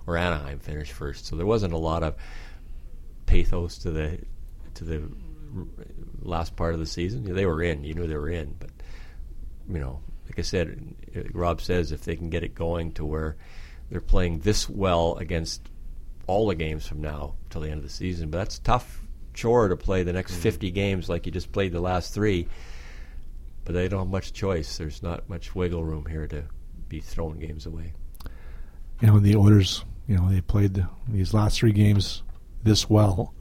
or 0.06 0.18
Anaheim 0.18 0.60
finished 0.60 0.92
first. 0.94 1.26
So 1.26 1.36
there 1.36 1.46
wasn't 1.46 1.74
a 1.74 1.78
lot 1.78 2.04
of 2.04 2.16
pathos 3.26 3.78
to 3.80 3.92
the 3.92 4.20
to 4.76 4.84
the 4.84 5.02
r- 5.58 5.66
last 6.22 6.56
part 6.56 6.74
of 6.74 6.80
the 6.80 6.86
season. 6.86 7.24
They 7.34 7.46
were 7.46 7.62
in, 7.64 7.84
you 7.84 7.94
knew 7.94 8.08
they 8.08 8.16
were 8.18 8.30
in, 8.30 8.56
but 8.60 8.70
you 9.70 9.80
know, 9.80 10.00
like 10.26 10.40
I 10.40 10.44
said, 10.44 10.96
Rob 11.34 11.62
says 11.62 11.92
if 11.92 12.04
they 12.04 12.16
can 12.16 12.30
get 12.30 12.44
it 12.44 12.56
going 12.56 12.92
to 12.94 13.06
where 13.06 13.36
they're 13.90 14.02
playing 14.02 14.40
this 14.40 14.70
well 14.70 15.16
against 15.16 15.70
all 16.28 16.48
the 16.48 16.56
games 16.56 16.86
from 16.86 17.02
now 17.02 17.36
till 17.50 17.62
the 17.62 17.70
end 17.70 17.78
of 17.78 17.84
the 17.84 17.90
season, 17.90 18.30
but 18.30 18.40
that's 18.40 18.58
a 18.58 18.62
tough 18.62 19.02
chore 19.34 19.70
to 19.70 19.78
play 19.78 20.04
the 20.04 20.14
next 20.14 20.34
mm-hmm. 20.34 20.42
50 20.42 20.72
games 20.72 21.10
like 21.10 21.26
you 21.26 21.32
just 21.32 21.52
played 21.52 21.72
the 21.72 21.80
last 21.80 22.14
three. 22.14 22.48
But 23.64 23.74
they 23.74 23.88
don't 23.88 24.02
have 24.02 24.08
much 24.08 24.34
choice. 24.34 24.78
There's 24.78 25.04
not 25.04 25.30
much 25.30 25.54
wiggle 25.54 25.84
room 25.84 26.06
here 26.06 26.28
to 26.28 26.44
be 26.90 27.00
throwing 27.00 27.40
games 27.40 27.66
away. 27.66 27.94
you 29.02 29.08
know, 29.08 29.20
the 29.20 29.36
Oilers, 29.36 29.84
you 30.08 30.16
know, 30.16 30.30
they 30.30 30.42
played 30.42 30.74
the, 30.74 30.88
these 31.08 31.34
last 31.34 31.60
three 31.60 31.74
games 31.74 32.24
this 32.64 32.90
well, 32.90 33.34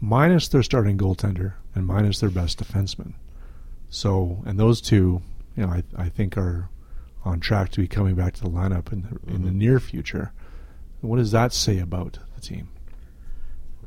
minus 0.00 0.48
their 0.48 0.62
starting 0.62 0.96
goaltender 0.96 1.54
and 1.74 1.86
minus 1.86 2.20
their 2.20 2.30
best 2.30 2.62
defenseman. 2.62 3.14
So, 3.90 4.42
and 4.46 4.58
those 4.58 4.80
two, 4.80 5.22
you 5.56 5.66
know, 5.66 5.72
I, 5.72 5.82
I 5.96 6.08
think 6.08 6.36
are 6.36 6.68
on 7.28 7.40
track 7.40 7.70
to 7.70 7.80
be 7.80 7.86
coming 7.88 8.14
back 8.14 8.34
to 8.34 8.42
the 8.42 8.50
lineup 8.50 8.92
in 8.92 9.02
the, 9.02 9.34
in 9.34 9.42
the 9.44 9.50
near 9.50 9.78
future. 9.78 10.32
What 11.00 11.16
does 11.18 11.30
that 11.32 11.52
say 11.52 11.78
about 11.78 12.18
the 12.34 12.40
team? 12.40 12.68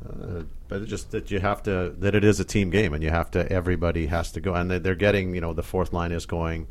Uh, 0.04 0.42
but 0.68 0.86
just 0.86 1.10
that 1.12 1.30
you 1.30 1.38
have 1.38 1.62
to 1.62 1.94
that 1.98 2.14
it 2.14 2.24
is 2.24 2.40
a 2.40 2.44
team 2.44 2.70
game 2.70 2.92
and 2.92 3.04
you 3.04 3.10
have 3.10 3.30
to 3.32 3.50
everybody 3.52 4.06
has 4.06 4.32
to 4.32 4.40
go. 4.40 4.54
And 4.54 4.70
they- 4.70 4.78
they're 4.78 4.94
getting 4.94 5.34
you 5.34 5.40
know 5.40 5.52
the 5.52 5.62
fourth 5.62 5.92
line 5.92 6.10
is 6.12 6.26
going 6.26 6.66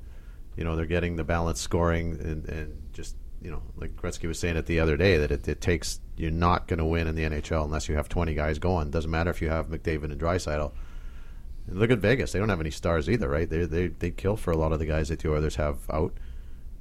you 0.58 0.64
know 0.66 0.76
they're 0.76 0.86
getting 0.86 1.16
the 1.16 1.24
balanced 1.24 1.62
scoring 1.62 2.20
and, 2.20 2.46
and 2.50 2.82
just 2.92 3.16
you 3.42 3.50
know 3.52 3.62
like 3.78 3.96
Gretzky 3.96 4.28
was 4.28 4.38
saying 4.40 4.58
it 4.58 4.66
the 4.66 4.80
other 4.82 4.98
day 4.98 5.18
that 5.18 5.32
it, 5.32 5.48
it 5.48 5.62
takes 5.62 6.00
you're 6.18 6.30
not 6.32 6.68
going 6.68 6.80
to 6.80 6.86
win 6.86 7.08
in 7.08 7.16
the 7.16 7.24
NHL 7.24 7.64
unless 7.64 7.88
you 7.88 7.96
have 7.96 8.10
20 8.10 8.34
guys 8.34 8.60
going. 8.60 8.90
Doesn't 8.92 9.10
matter 9.10 9.30
if 9.30 9.42
you 9.42 9.50
have 9.50 9.68
McDavid 9.68 10.12
and 10.12 10.20
Draisaitl 10.20 10.72
look 11.68 11.92
at 11.92 12.00
Vegas 12.00 12.32
they 12.34 12.40
don't 12.40 12.50
have 12.50 12.60
any 12.60 12.72
stars 12.72 13.10
either 13.10 13.30
right? 13.30 13.50
They 13.50 13.64
they 13.66 13.88
they 13.88 14.12
kill 14.12 14.36
for 14.36 14.52
a 14.52 14.58
lot 14.58 14.74
of 14.74 14.80
the 14.80 14.86
guys 14.86 15.08
that 15.08 15.20
the 15.20 15.32
Oilers 15.32 15.56
have 15.56 15.78
out 15.90 16.14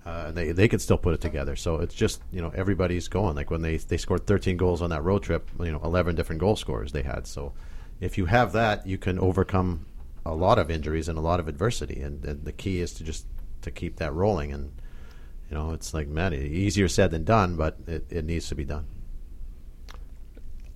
uh, 0.05 0.31
they 0.31 0.53
they 0.53 0.69
can 0.69 0.79
still 0.79 0.97
put 0.97 1.15
it 1.15 1.21
together. 1.21 1.57
So 1.57 1.77
it's 1.77 1.95
just 1.95 2.23
you 2.33 2.41
know 2.41 2.53
everybody's 2.55 3.09
going. 3.09 3.37
Like 3.37 3.51
when 3.51 3.63
they 3.63 3.77
they 3.77 3.97
scored 3.97 4.27
13 4.27 4.57
goals 4.57 4.81
on 4.83 4.91
that 4.91 5.05
road 5.05 5.23
trip, 5.23 5.49
you 5.59 5.71
know 5.71 5.81
11 5.85 6.17
different 6.17 6.41
goal 6.41 6.57
scorers 6.57 6.93
they 6.93 7.03
had. 7.03 7.27
So 7.27 7.53
if 8.01 8.17
you 8.17 8.27
have 8.27 8.53
that, 8.53 8.87
you 8.87 8.97
can 8.97 9.19
overcome 9.19 9.87
a 10.25 10.35
lot 10.35 10.59
of 10.59 10.71
injuries 10.71 11.09
and 11.09 11.19
a 11.19 11.21
lot 11.21 11.41
of 11.41 11.49
adversity. 11.49 12.01
And, 12.01 12.25
and 12.25 12.45
the 12.45 12.53
key 12.53 12.81
is 12.81 12.95
to 12.95 13.05
just 13.05 13.27
to 13.63 13.71
keep 13.71 13.97
that 13.97 14.15
rolling. 14.15 14.53
And 14.53 14.73
you 15.51 15.57
know 15.57 15.73
it's 15.73 15.93
like 15.93 16.09
man, 16.09 16.33
easier 16.33 16.89
said 16.89 17.11
than 17.11 17.25
done, 17.25 17.57
but 17.57 17.77
it, 17.87 18.07
it 18.11 18.25
needs 18.25 18.49
to 18.49 18.55
be 18.55 18.65
done. 18.65 18.87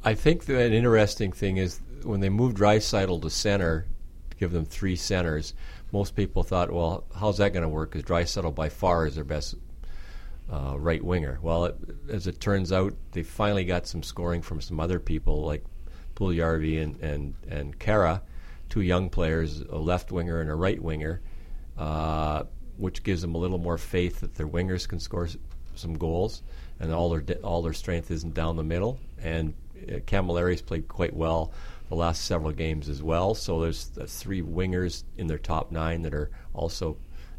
I 0.04 0.14
think 0.14 0.44
that 0.44 0.66
an 0.66 0.74
interesting 0.74 1.32
thing 1.32 1.56
is 1.56 1.80
when 2.02 2.20
they 2.20 2.28
moved 2.28 2.58
Draisaitl 2.58 3.22
to 3.22 3.30
center, 3.30 3.86
give 4.38 4.52
them 4.52 4.66
three 4.66 4.96
centers, 4.96 5.54
most 5.94 6.16
people 6.16 6.42
thought, 6.42 6.72
well, 6.72 7.04
how's 7.14 7.38
that 7.38 7.52
going 7.52 7.62
to 7.62 7.68
work? 7.68 7.92
Because 7.92 8.04
Draisaitl 8.04 8.52
by 8.52 8.68
far 8.68 9.06
is 9.06 9.14
their 9.14 9.22
best 9.24 9.54
uh, 10.52 10.74
right 10.76 11.02
winger. 11.02 11.38
Well, 11.40 11.66
it, 11.66 11.76
as 12.10 12.26
it 12.26 12.40
turns 12.40 12.72
out, 12.72 12.94
they 13.12 13.22
finally 13.22 13.64
got 13.64 13.86
some 13.86 14.02
scoring 14.02 14.42
from 14.42 14.60
some 14.60 14.80
other 14.80 14.98
people 14.98 15.44
like 15.44 15.64
Puljujärvi 16.16 16.82
and 16.82 17.00
and 17.00 17.34
and 17.48 17.78
Kara, 17.78 18.22
two 18.68 18.80
young 18.82 19.08
players, 19.08 19.60
a 19.60 19.78
left 19.78 20.10
winger 20.10 20.40
and 20.40 20.50
a 20.50 20.54
right 20.54 20.82
winger, 20.82 21.20
uh, 21.78 22.42
which 22.76 23.04
gives 23.04 23.22
them 23.22 23.36
a 23.36 23.38
little 23.38 23.58
more 23.58 23.78
faith 23.78 24.20
that 24.20 24.34
their 24.34 24.48
wingers 24.48 24.88
can 24.88 24.98
score 24.98 25.26
s- 25.26 25.36
some 25.76 25.94
goals, 25.96 26.42
and 26.80 26.92
all 26.92 27.08
their 27.08 27.20
di- 27.20 27.42
all 27.42 27.62
their 27.62 27.72
strength 27.72 28.10
isn't 28.10 28.34
down 28.34 28.56
the 28.56 28.64
middle. 28.64 28.98
And 29.22 29.54
uh, 29.88 30.00
Cammalleri's 30.06 30.62
played 30.62 30.88
quite 30.88 31.14
well 31.14 31.52
the 31.88 31.94
last 31.94 32.24
several 32.24 32.52
games 32.52 32.88
as 32.88 33.02
well. 33.02 33.34
So 33.34 33.60
there's 33.60 33.88
the 33.88 34.06
three 34.06 34.42
wingers 34.42 35.04
in 35.16 35.26
their 35.26 35.38
top 35.38 35.70
nine 35.70 36.02
that 36.02 36.14
are 36.14 36.30
also 36.52 36.96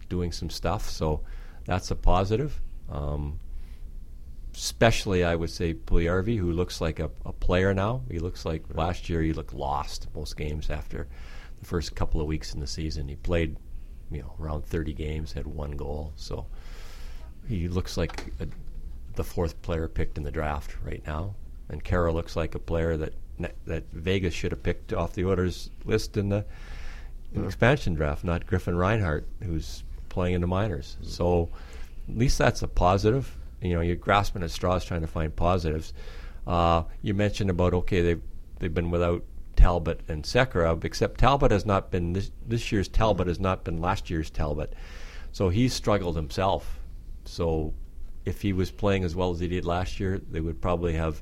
doing 0.09 0.31
some 0.31 0.49
stuff. 0.49 0.89
So 0.89 1.21
that's 1.65 1.91
a 1.91 1.95
positive. 1.95 2.61
Um, 2.89 3.39
especially, 4.53 5.23
I 5.23 5.35
would 5.35 5.49
say 5.49 5.73
Puljujärvi, 5.73 6.37
who 6.37 6.51
looks 6.51 6.79
like 6.79 6.99
a, 6.99 7.09
a 7.25 7.33
player 7.33 7.73
now. 7.73 8.03
He 8.09 8.19
looks 8.19 8.45
like 8.45 8.63
last 8.73 9.09
year 9.09 9.21
he 9.21 9.33
looked 9.33 9.53
lost 9.53 10.07
most 10.15 10.37
games 10.37 10.69
after 10.69 11.07
the 11.59 11.65
first 11.65 11.95
couple 11.95 12.21
of 12.21 12.27
weeks 12.27 12.53
in 12.53 12.59
the 12.59 12.67
season. 12.67 13.07
He 13.07 13.15
played, 13.15 13.57
you 14.11 14.21
know, 14.21 14.33
around 14.39 14.65
30 14.65 14.93
games, 14.93 15.33
had 15.33 15.47
one 15.47 15.71
goal. 15.71 16.13
So 16.15 16.45
he 17.47 17.67
looks 17.67 17.97
like 17.97 18.31
a, 18.39 18.47
the 19.15 19.23
fourth 19.23 19.61
player 19.61 19.87
picked 19.87 20.17
in 20.17 20.23
the 20.23 20.31
draft 20.31 20.77
right 20.83 21.03
now. 21.05 21.35
And 21.67 21.83
Kara 21.83 22.13
looks 22.13 22.35
like 22.35 22.53
a 22.55 22.59
player 22.59 22.95
that 22.97 23.13
that 23.65 23.83
Vegas 23.91 24.33
should 24.33 24.51
have 24.51 24.63
picked 24.63 24.93
off 24.93 25.13
the 25.13 25.25
Oilers 25.25 25.69
list 25.83 26.17
in 26.17 26.29
the, 26.29 26.45
in 27.33 27.41
the 27.41 27.47
expansion 27.47 27.93
draft, 27.93 28.23
not 28.23 28.45
Griffin 28.47 28.75
Reinhart, 28.75 29.27
who's 29.43 29.83
playing 30.09 30.35
in 30.35 30.41
the 30.41 30.47
minors. 30.47 30.97
So 31.01 31.49
at 32.09 32.17
least 32.17 32.37
that's 32.37 32.61
a 32.61 32.67
positive. 32.67 33.35
You 33.61 33.73
know, 33.73 33.81
you're 33.81 33.95
grasping 33.95 34.43
at 34.43 34.51
straws 34.51 34.85
trying 34.85 35.01
to 35.01 35.07
find 35.07 35.35
positives. 35.35 35.93
Uh, 36.47 36.83
you 37.01 37.13
mentioned 37.13 37.49
about 37.49 37.73
okay, 37.73 38.01
they've 38.01 38.21
they've 38.59 38.73
been 38.73 38.91
without 38.91 39.23
Talbot 39.55 40.01
and 40.07 40.23
Sekharov, 40.23 40.83
except 40.83 41.19
Talbot 41.19 41.51
has 41.51 41.65
not 41.65 41.91
been 41.91 42.13
this 42.13 42.31
this 42.45 42.71
year's 42.71 42.87
Talbot 42.87 43.27
has 43.27 43.39
not 43.39 43.63
been 43.63 43.81
last 43.81 44.09
year's 44.09 44.29
Talbot, 44.29 44.73
so 45.31 45.49
he's 45.49 45.73
struggled 45.73 46.15
himself. 46.15 46.79
So 47.25 47.73
if 48.25 48.41
he 48.41 48.53
was 48.53 48.71
playing 48.71 49.03
as 49.03 49.15
well 49.15 49.31
as 49.31 49.39
he 49.39 49.47
did 49.47 49.65
last 49.65 49.99
year, 49.99 50.21
they 50.29 50.41
would 50.41 50.61
probably 50.61 50.93
have 50.93 51.21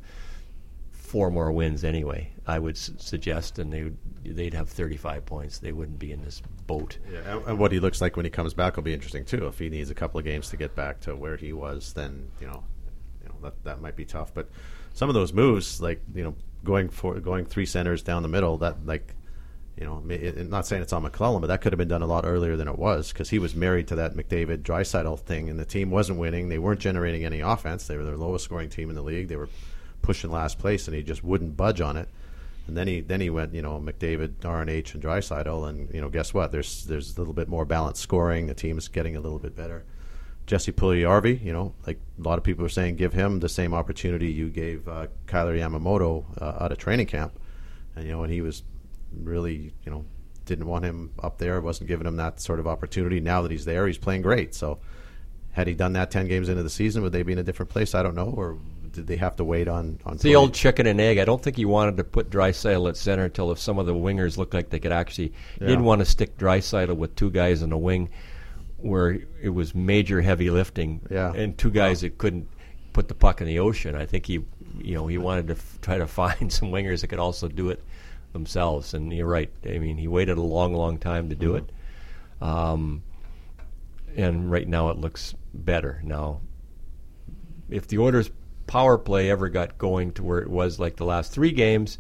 four 1.14 1.30
more 1.30 1.52
wins 1.52 1.84
anyway. 1.84 2.28
I 2.48 2.58
would 2.58 2.76
suggest, 2.76 3.60
and 3.60 3.72
they 3.72 3.84
would 3.84 3.98
they'd 4.26 4.56
have 4.56 4.68
35 4.68 5.24
points. 5.28 5.60
They 5.60 5.72
wouldn't 5.72 6.00
be 6.00 6.12
in 6.12 6.24
this 6.24 6.42
boat. 6.66 6.98
Yeah, 7.12 7.36
and, 7.36 7.48
and 7.50 7.60
what 7.60 7.72
he 7.72 7.80
looks 7.80 8.02
like 8.02 8.16
when 8.18 8.26
he 8.26 8.32
comes 8.32 8.56
back 8.56 8.76
will 8.76 8.84
be 8.84 8.96
interesting 8.96 9.24
too. 9.24 9.46
If 9.46 9.60
he 9.60 9.70
needs 9.70 9.92
a 9.92 9.94
couple 9.94 10.18
of 10.18 10.26
games 10.26 10.50
to 10.50 10.58
get 10.58 10.74
back 10.74 11.02
to 11.02 11.16
where 11.16 11.38
he 11.38 11.54
was, 11.54 11.94
then 11.94 12.32
you 12.42 12.48
know, 12.48 12.64
you 13.22 13.30
know 13.30 13.36
that 13.44 13.64
that 13.64 13.80
might 13.80 13.96
be 13.96 14.06
tough. 14.06 14.34
But 14.34 14.50
some 14.96 15.08
of 15.08 15.14
those 15.14 15.34
moves, 15.34 15.80
like 15.80 16.02
you 16.16 16.24
know, 16.24 16.36
going 16.64 16.90
for 16.90 17.20
going 17.20 17.46
three 17.46 17.68
centers 17.68 18.02
down 18.02 18.24
the 18.24 18.30
middle, 18.30 18.58
that 18.58 18.84
like. 18.84 19.14
You 19.76 19.88
know, 19.88 20.04
it, 20.08 20.48
not 20.52 20.68
saying 20.68 20.84
it's 20.84 20.94
on 20.94 21.04
McLellan, 21.04 21.42
but 21.42 21.48
that 21.48 21.62
could 21.62 21.74
have 21.74 21.80
been 21.80 21.88
done 21.88 22.04
a 22.04 22.06
lot 22.06 22.26
earlier 22.28 22.56
than 22.56 22.68
it 22.68 22.78
was 22.78 23.12
because 23.12 23.32
he 23.32 23.40
was 23.40 23.56
married 23.56 23.88
to 23.88 23.96
that 23.96 24.14
McDavid 24.14 24.62
Draisaitl 24.62 25.20
thing, 25.22 25.50
and 25.50 25.60
the 25.60 25.66
team 25.66 25.90
wasn't 25.90 26.20
winning. 26.20 26.48
They 26.48 26.60
weren't 26.60 26.80
generating 26.80 27.26
any 27.26 27.40
offense. 27.40 27.88
They 27.88 27.98
were 27.98 28.04
the 28.04 28.16
lowest 28.16 28.46
scoring 28.46 28.70
team 28.70 28.90
in 28.90 28.96
the 28.96 29.02
league. 29.02 29.30
They 29.30 29.36
were 29.36 29.50
pushing 30.04 30.30
last 30.30 30.60
place, 30.60 30.88
and 30.88 30.96
he 30.96 31.02
just 31.02 31.24
wouldn't 31.24 31.58
budge 31.58 31.82
on 31.82 31.98
it. 31.98 32.08
And 32.68 32.78
then 32.78 32.88
he 32.88 33.02
then 33.02 33.20
he 33.20 33.30
went, 33.30 33.54
you 33.54 33.62
know, 33.62 33.80
McDavid, 33.80 34.36
RNH, 34.42 34.94
and 34.94 35.04
Draisaitl, 35.04 35.68
and 35.68 35.94
you 35.94 36.00
know, 36.00 36.10
guess 36.10 36.34
what? 36.34 36.52
There's 36.52 36.86
there's 36.86 37.16
a 37.16 37.20
little 37.20 37.34
bit 37.34 37.50
more 37.50 37.66
balanced 37.66 38.02
scoring. 38.02 38.48
The 38.48 38.54
team's 38.54 38.88
getting 38.88 39.16
a 39.16 39.20
little 39.20 39.40
bit 39.40 39.56
better. 39.56 39.84
Jesse 40.46 40.72
Puljujärvi, 40.72 41.44
you 41.44 41.54
know, 41.54 41.74
like 41.88 42.00
a 42.20 42.22
lot 42.22 42.38
of 42.38 42.44
people 42.44 42.66
are 42.66 42.70
saying, 42.70 42.98
give 42.98 43.14
him 43.14 43.40
the 43.40 43.50
same 43.50 43.74
opportunity 43.74 44.32
you 44.32 44.50
gave 44.50 44.88
uh, 44.88 45.08
Kailer 45.26 45.56
Yamamoto 45.56 46.26
uh, 46.42 46.64
out 46.64 46.72
of 46.72 46.78
training 46.78 47.08
camp, 47.08 47.40
and 47.96 48.06
you 48.06 48.12
know, 48.12 48.24
and 48.24 48.32
he 48.32 48.42
was 48.42 48.64
really, 49.22 49.74
you 49.86 49.92
know, 49.92 50.06
didn't 50.46 50.66
want 50.66 50.84
him 50.84 51.12
up 51.22 51.38
there, 51.38 51.60
wasn't 51.62 51.88
giving 51.88 52.08
him 52.08 52.18
that 52.18 52.42
sort 52.42 52.60
of 52.60 52.68
opportunity. 52.68 53.20
Now 53.20 53.42
that 53.42 53.52
he's 53.52 53.66
there, 53.66 53.88
he's 53.88 53.98
playing 53.98 54.22
great. 54.22 54.54
So, 54.54 54.80
had 55.52 55.68
he 55.68 55.74
done 55.74 55.94
that 55.94 56.12
ten 56.12 56.28
games 56.28 56.50
into 56.50 56.64
the 56.64 56.70
season, 56.70 57.04
would 57.04 57.14
they 57.14 57.24
be 57.24 57.34
in 57.34 57.40
a 57.40 57.44
different 57.44 57.70
place? 57.70 57.96
I 57.96 58.04
don't 58.04 58.16
know, 58.16 58.34
or 58.36 58.58
did 58.94 59.08
they 59.08 59.18
have 59.18 59.36
to 59.38 59.44
wait 59.44 59.68
on 59.68 60.00
on 60.06 60.18
the 60.18 60.36
old 60.36 60.54
chicken 60.54 60.88
and 60.88 61.02
egg. 61.02 61.18
I 61.18 61.26
don't 61.26 61.42
think 61.42 61.58
he 61.58 61.66
wanted 61.66 61.98
to 61.98 62.04
put 62.04 62.30
Draisaitl 62.30 62.88
at 62.90 62.96
center 62.98 63.26
until 63.26 63.52
if 63.52 63.60
some 63.60 63.78
of 63.80 63.86
the 63.86 63.94
wingers 63.94 64.38
looked 64.38 64.54
like 64.54 64.70
they 64.70 64.80
could 64.80 64.92
actually. 64.92 65.34
Yeah. 65.60 65.68
didn't 65.68 65.84
want 65.84 66.00
to 66.00 66.06
stick 66.06 66.38
Draisaitl 66.38 66.96
with 66.96 67.16
two 67.16 67.32
guys 67.32 67.62
in 67.62 67.70
the 67.72 67.78
wing 67.78 68.10
where 68.78 69.20
it 69.42 69.50
was 69.50 69.74
major 69.74 70.22
heavy 70.22 70.50
lifting 70.50 71.02
Yeah. 71.10 71.34
and 71.34 71.58
two 71.58 71.72
guys 71.72 72.02
that 72.02 72.18
couldn't 72.18 72.48
put 72.94 73.08
the 73.08 73.16
puck 73.16 73.42
in 73.42 73.48
the 73.48 73.60
ocean. 73.60 73.96
I 73.96 74.06
think 74.06 74.26
he, 74.26 74.44
you 74.80 74.94
know, 74.94 75.08
he 75.08 75.18
wanted 75.18 75.48
to 75.48 75.54
f- 75.54 75.80
try 75.82 75.98
to 75.98 76.06
find 76.22 76.52
some 76.52 76.70
wingers 76.72 77.02
that 77.02 77.08
could 77.08 77.20
also 77.20 77.48
do 77.48 77.70
it 77.70 77.82
themselves. 78.34 78.94
And 78.94 79.12
you're 79.14 79.26
right. 79.28 79.50
I 79.66 79.80
mean, 79.80 79.98
he 79.98 80.08
waited 80.08 80.38
a 80.38 80.42
long, 80.42 80.74
long 80.74 80.98
time 80.98 81.30
to 81.30 81.36
do 81.36 81.56
it. 81.56 81.70
Um, 82.42 83.04
and 84.16 84.52
right 84.52 84.68
now 84.68 84.90
it 84.90 84.98
looks 84.98 85.34
better. 85.54 86.02
Now, 86.04 86.42
if 87.70 87.88
the 87.88 87.98
Oilers' 88.00 88.30
power 88.68 88.98
play 88.98 89.30
ever 89.30 89.50
got 89.50 89.78
going 89.78 90.12
to 90.14 90.24
where 90.24 90.40
it 90.40 90.50
was 90.50 90.80
like 90.80 90.96
the 90.96 91.06
last 91.06 91.32
three 91.32 91.52
games, 91.52 91.98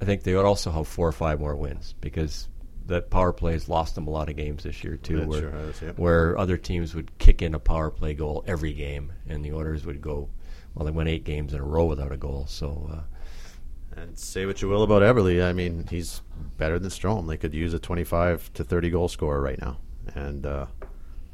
I 0.00 0.04
think 0.04 0.22
they 0.22 0.34
would 0.34 0.44
also 0.44 0.70
have 0.70 0.88
four 0.88 1.08
or 1.08 1.12
five 1.12 1.40
more 1.40 1.56
wins 1.56 1.94
because 2.00 2.48
that 2.86 3.10
power 3.10 3.32
play 3.32 3.52
has 3.52 3.68
lost 3.68 3.94
them 3.94 4.06
a 4.06 4.10
lot 4.10 4.28
of 4.28 4.36
games 4.36 4.62
this 4.62 4.84
year 4.84 4.96
too, 4.96 5.26
where, 5.26 5.72
sure 5.72 5.92
where 5.96 6.38
other 6.38 6.56
teams 6.56 6.94
would 6.94 7.16
kick 7.18 7.42
in 7.42 7.54
a 7.54 7.58
power 7.58 7.90
play 7.90 8.14
goal 8.14 8.44
every 8.46 8.72
game, 8.72 9.12
and 9.28 9.44
the 9.44 9.52
Oilers 9.52 9.84
would 9.86 10.00
go. 10.00 10.28
Well, 10.74 10.84
they 10.84 10.92
went 10.92 11.08
eight 11.08 11.24
games 11.24 11.54
in 11.54 11.60
a 11.60 11.64
row 11.64 11.86
without 11.86 12.12
a 12.12 12.18
goal. 12.18 12.46
So 12.48 12.90
uh, 12.92 14.00
And 14.00 14.16
say 14.18 14.44
what 14.44 14.60
you 14.60 14.68
will 14.68 14.82
about 14.82 15.02
Eberle, 15.02 15.44
I 15.44 15.52
mean 15.52 15.86
he's 15.90 16.20
better 16.58 16.78
than 16.78 16.90
Strome. 16.90 17.26
They 17.26 17.38
could 17.38 17.54
use 17.54 17.72
a 17.74 17.78
25 17.78 18.52
to 18.54 18.64
30 18.64 18.90
goal 18.90 19.08
scorer 19.08 19.40
right 19.40 19.60
now, 19.60 19.78
and 20.14 20.44
uh, 20.46 20.66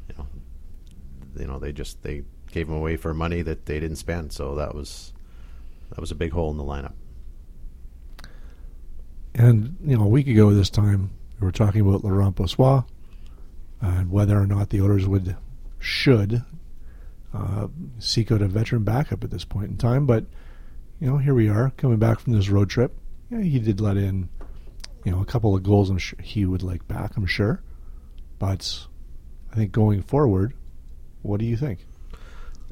you 0.07 0.15
know, 0.17 0.27
you 1.37 1.47
know 1.47 1.59
they 1.59 1.71
just 1.71 2.01
they 2.01 2.23
gave 2.53 2.69
him 2.69 2.75
away 2.75 2.95
for 2.95 3.13
money 3.13 3.41
that 3.41 3.65
they 3.65 3.79
didn't 3.79 3.97
spend. 3.97 4.31
So 4.31 4.55
that 4.55 4.73
was 4.73 5.11
that 5.89 5.99
was 5.99 6.11
a 6.11 6.15
big 6.15 6.31
hole 6.31 6.51
in 6.51 6.57
the 6.57 6.63
lineup. 6.63 6.93
And 9.35 9.77
you 9.83 9.97
know, 9.97 10.03
a 10.03 10.07
week 10.07 10.27
ago 10.27 10.53
this 10.53 10.69
time, 10.69 11.09
we 11.39 11.45
were 11.45 11.51
talking 11.51 11.81
about 11.81 12.03
Laurent 12.03 12.35
Brossoit 12.35 12.85
and 13.81 14.11
whether 14.11 14.39
or 14.39 14.47
not 14.47 14.69
the 14.69 14.79
owners 14.79 15.07
would 15.07 15.35
should 15.79 16.43
uh, 17.33 17.67
seek 17.99 18.31
out 18.31 18.41
a 18.41 18.47
veteran 18.47 18.83
backup 18.83 19.23
at 19.23 19.31
this 19.31 19.43
point 19.43 19.69
in 19.69 19.77
time. 19.77 20.05
But 20.05 20.25
you 20.99 21.07
know, 21.07 21.17
here 21.17 21.33
we 21.33 21.49
are 21.49 21.71
coming 21.71 21.97
back 21.97 22.19
from 22.19 22.33
this 22.33 22.49
road 22.49 22.69
trip. 22.69 22.95
Yeah, 23.29 23.41
he 23.41 23.59
did 23.59 23.81
let 23.81 23.97
in 23.97 24.29
you 25.03 25.11
know 25.11 25.21
a 25.21 25.25
couple 25.25 25.55
of 25.55 25.63
goals. 25.63 25.89
I'm 25.89 25.97
sure 25.97 26.19
he 26.21 26.45
would 26.45 26.63
like 26.63 26.87
back. 26.87 27.17
I'm 27.17 27.25
sure, 27.25 27.61
but 28.37 28.85
I 29.51 29.55
think 29.55 29.71
going 29.71 30.03
forward, 30.03 30.53
what 31.23 31.39
do 31.39 31.45
you 31.45 31.57
think? 31.57 31.85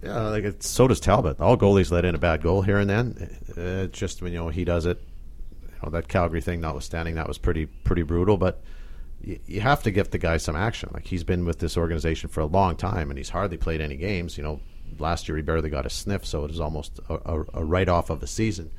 Yeah, 0.04 0.30
like 0.30 0.44
it's, 0.44 0.68
so 0.68 0.88
does 0.88 1.00
Talbot. 1.00 1.40
All 1.40 1.58
goalies 1.58 1.92
let 1.92 2.06
in 2.06 2.16
a 2.16 2.20
bad 2.20 2.42
goal 2.42 2.64
here 2.64 2.78
and 2.80 2.90
then. 2.90 3.38
Uh, 3.56 3.86
It's 3.86 4.00
just 4.00 4.22
when 4.22 4.32
you 4.34 4.40
know 4.40 4.50
he 4.50 4.66
does 4.66 4.86
it. 4.86 5.00
You 5.62 5.70
know 5.84 5.90
that 5.92 6.08
Calgary 6.08 6.42
thing, 6.42 6.62
notwithstanding, 6.62 7.16
that 7.16 7.28
was 7.28 7.38
pretty 7.38 7.68
pretty 7.68 8.02
brutal. 8.02 8.38
But 8.38 8.64
you, 9.22 9.40
you 9.46 9.62
have 9.62 9.84
to 9.84 9.92
give 9.92 10.10
the 10.10 10.18
guy 10.18 10.38
some 10.38 10.56
action. 10.56 10.90
Like 10.94 11.08
he's 11.08 11.24
been 11.24 11.46
with 11.46 11.60
this 11.60 11.78
organization 11.78 12.30
for 12.30 12.42
a 12.42 12.46
long 12.46 12.76
time, 12.76 13.12
and 13.12 13.18
he's 13.18 13.30
hardly 13.30 13.58
played 13.58 13.82
any 13.82 13.96
games. 13.96 14.38
You 14.38 14.44
know, 14.44 14.60
last 14.98 15.28
year 15.28 15.38
he 15.38 15.44
barely 15.44 15.70
got 15.70 15.86
a 15.86 15.90
sniff, 15.90 16.26
so 16.26 16.44
it 16.46 16.50
was 16.50 16.60
almost 16.60 17.00
a, 17.08 17.14
a, 17.14 17.46
a 17.54 17.64
write 17.64 17.90
off 17.90 18.10
of 18.10 18.22
the 18.22 18.28
season. 18.28 18.72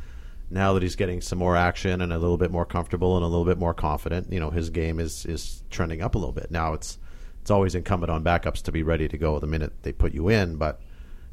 Now 0.51 0.75
that 0.75 0.83
he's 0.83 0.97
getting 0.97 1.21
some 1.21 1.39
more 1.39 1.57
action 1.57 2.03
and 2.03 2.13
a 2.13 2.19
little 2.19 2.37
bit 2.37 2.51
more 2.51 2.67
comfortable 2.67 3.17
and 3.17 3.25
a 3.25 3.29
little 3.29 3.47
bit 3.47 3.59
more 3.59 3.73
confident, 3.75 4.31
you 4.33 4.41
know 4.41 4.51
his 4.51 4.71
game 4.71 4.99
is 4.99 5.25
is 5.25 5.63
trending 5.71 6.03
up 6.03 6.17
a 6.17 6.19
little 6.19 6.35
bit. 6.35 6.51
Now 6.51 6.73
it's 6.75 6.99
it's 7.41 7.51
always 7.51 7.75
incumbent 7.77 8.11
on 8.11 8.25
backups 8.25 8.63
to 8.63 8.73
be 8.73 8.83
ready 8.83 9.07
to 9.09 9.17
go 9.17 9.39
the 9.39 9.47
minute 9.47 9.73
they 9.83 9.93
put 9.93 10.13
you 10.13 10.29
in, 10.29 10.57
but 10.57 10.81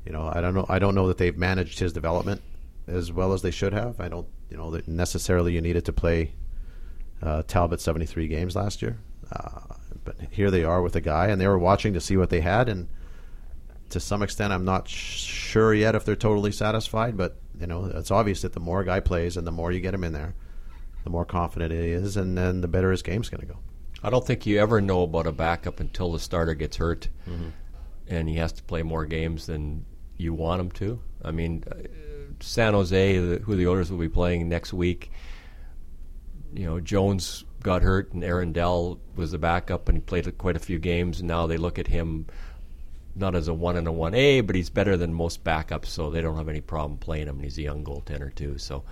you 0.06 0.12
know, 0.12 0.32
I 0.34 0.42
don't 0.42 0.54
know. 0.54 0.66
I 0.70 0.80
don't 0.80 0.96
know 0.96 1.08
that 1.08 1.18
they've 1.18 1.38
managed 1.38 1.80
his 1.80 1.94
development 1.94 2.42
as 2.88 3.12
well 3.12 3.34
as 3.34 3.42
they 3.42 3.52
should 3.52 3.74
have. 3.74 4.00
I 4.00 4.08
don't, 4.08 4.28
you 4.50 4.58
know, 4.58 4.72
that 4.72 4.88
necessarily 4.88 5.54
you 5.54 5.62
needed 5.62 5.86
to 5.86 5.94
play 5.94 6.34
uh, 7.22 7.44
Talbot 7.48 7.82
seventy 7.82 8.06
three 8.06 8.28
games 8.28 8.56
last 8.56 8.82
year, 8.82 8.98
uh, 9.32 9.76
but 10.04 10.16
here 10.32 10.50
they 10.50 10.64
are 10.64 10.82
with 10.82 10.96
a 10.96 11.02
guy, 11.02 11.28
and 11.28 11.40
they 11.40 11.48
were 11.48 11.60
watching 11.60 11.94
to 11.94 12.02
see 12.02 12.18
what 12.18 12.30
they 12.30 12.42
had, 12.42 12.70
and 12.70 12.88
to 13.90 14.00
some 14.00 14.22
extent, 14.22 14.54
I'm 14.54 14.66
not 14.66 14.88
sh- 14.88 15.20
sure 15.22 15.74
yet 15.74 15.96
if 15.96 16.06
they're 16.06 16.16
totally 16.16 16.52
satisfied. 16.52 17.18
But 17.18 17.38
you 17.60 17.68
know, 17.68 17.86
it's 17.86 18.12
obvious 18.12 18.42
that 18.44 18.54
the 18.54 18.60
more 18.60 18.82
a 18.82 18.86
guy 18.86 19.00
plays 19.00 19.36
and 19.36 19.46
the 19.46 19.52
more 19.52 19.72
you 19.72 19.82
get 19.82 19.94
him 19.94 20.04
in 20.04 20.14
there, 20.14 20.34
the 21.04 21.10
more 21.10 21.26
confident 21.26 21.72
he 21.72 21.78
is, 21.92 22.16
and 22.18 22.38
then 22.38 22.62
the 22.62 22.68
better 22.68 22.92
his 22.92 23.02
game's 23.02 23.30
going 23.30 23.42
to 23.42 23.48
go. 23.48 23.60
I 24.02 24.10
don't 24.10 24.26
think 24.26 24.46
you 24.46 24.60
ever 24.60 24.80
know 24.80 25.04
about 25.04 25.28
a 25.28 25.34
backup 25.34 25.82
until 25.82 26.14
the 26.14 26.20
starter 26.20 26.54
gets 26.54 26.78
hurt, 26.78 27.10
and 28.10 28.28
he 28.28 28.36
has 28.36 28.52
to 28.54 28.63
play 28.63 28.84
more 28.84 29.06
games 29.06 29.45
than 29.45 29.86
you 30.17 30.34
want 30.34 30.60
him 30.60 30.72
to. 30.72 31.00
I 31.24 31.32
mean, 31.32 31.63
uh, 31.72 31.76
San 32.39 32.74
Jose, 32.74 33.17
the, 33.17 33.38
who 33.38 33.56
the 33.56 33.67
Oilers 33.67 33.91
will 33.91 34.00
be 34.00 34.10
playing 34.10 34.50
next 34.50 34.74
week, 34.74 35.12
you 36.54 36.65
know, 36.65 36.80
Jones 36.80 37.45
got 37.62 37.82
hurt, 37.82 38.13
and 38.13 38.24
Aaron 38.24 38.52
Dell 38.52 39.00
was 39.15 39.32
the 39.32 39.38
backup, 39.38 39.88
and 39.88 39.98
he 39.98 40.02
played 40.02 40.38
quite 40.38 40.56
a 40.56 40.60
few 40.60 40.80
games. 40.80 41.19
And 41.19 41.28
now 41.28 41.48
they 41.48 41.58
look 41.58 41.78
at 41.78 41.88
him 41.88 42.26
not 43.15 43.36
as 43.36 43.48
a 43.48 43.54
one 43.54 43.78
and 43.78 43.88
a 43.88 43.91
one 43.91 44.15
A, 44.15 44.41
but 44.41 44.56
he's 44.56 44.69
better 44.69 44.98
than 44.98 45.13
most 45.13 45.43
backups, 45.43 45.88
so 45.88 46.10
they 46.10 46.22
don't 46.22 46.38
have 46.38 46.50
any 46.50 46.62
problem 46.62 46.98
playing 46.98 47.28
him. 47.28 47.36
And 47.36 47.43
he's 47.43 47.58
a 47.58 47.63
young 47.63 47.84
goaltender 47.84 48.34
too, 48.34 48.58
so 48.58 48.84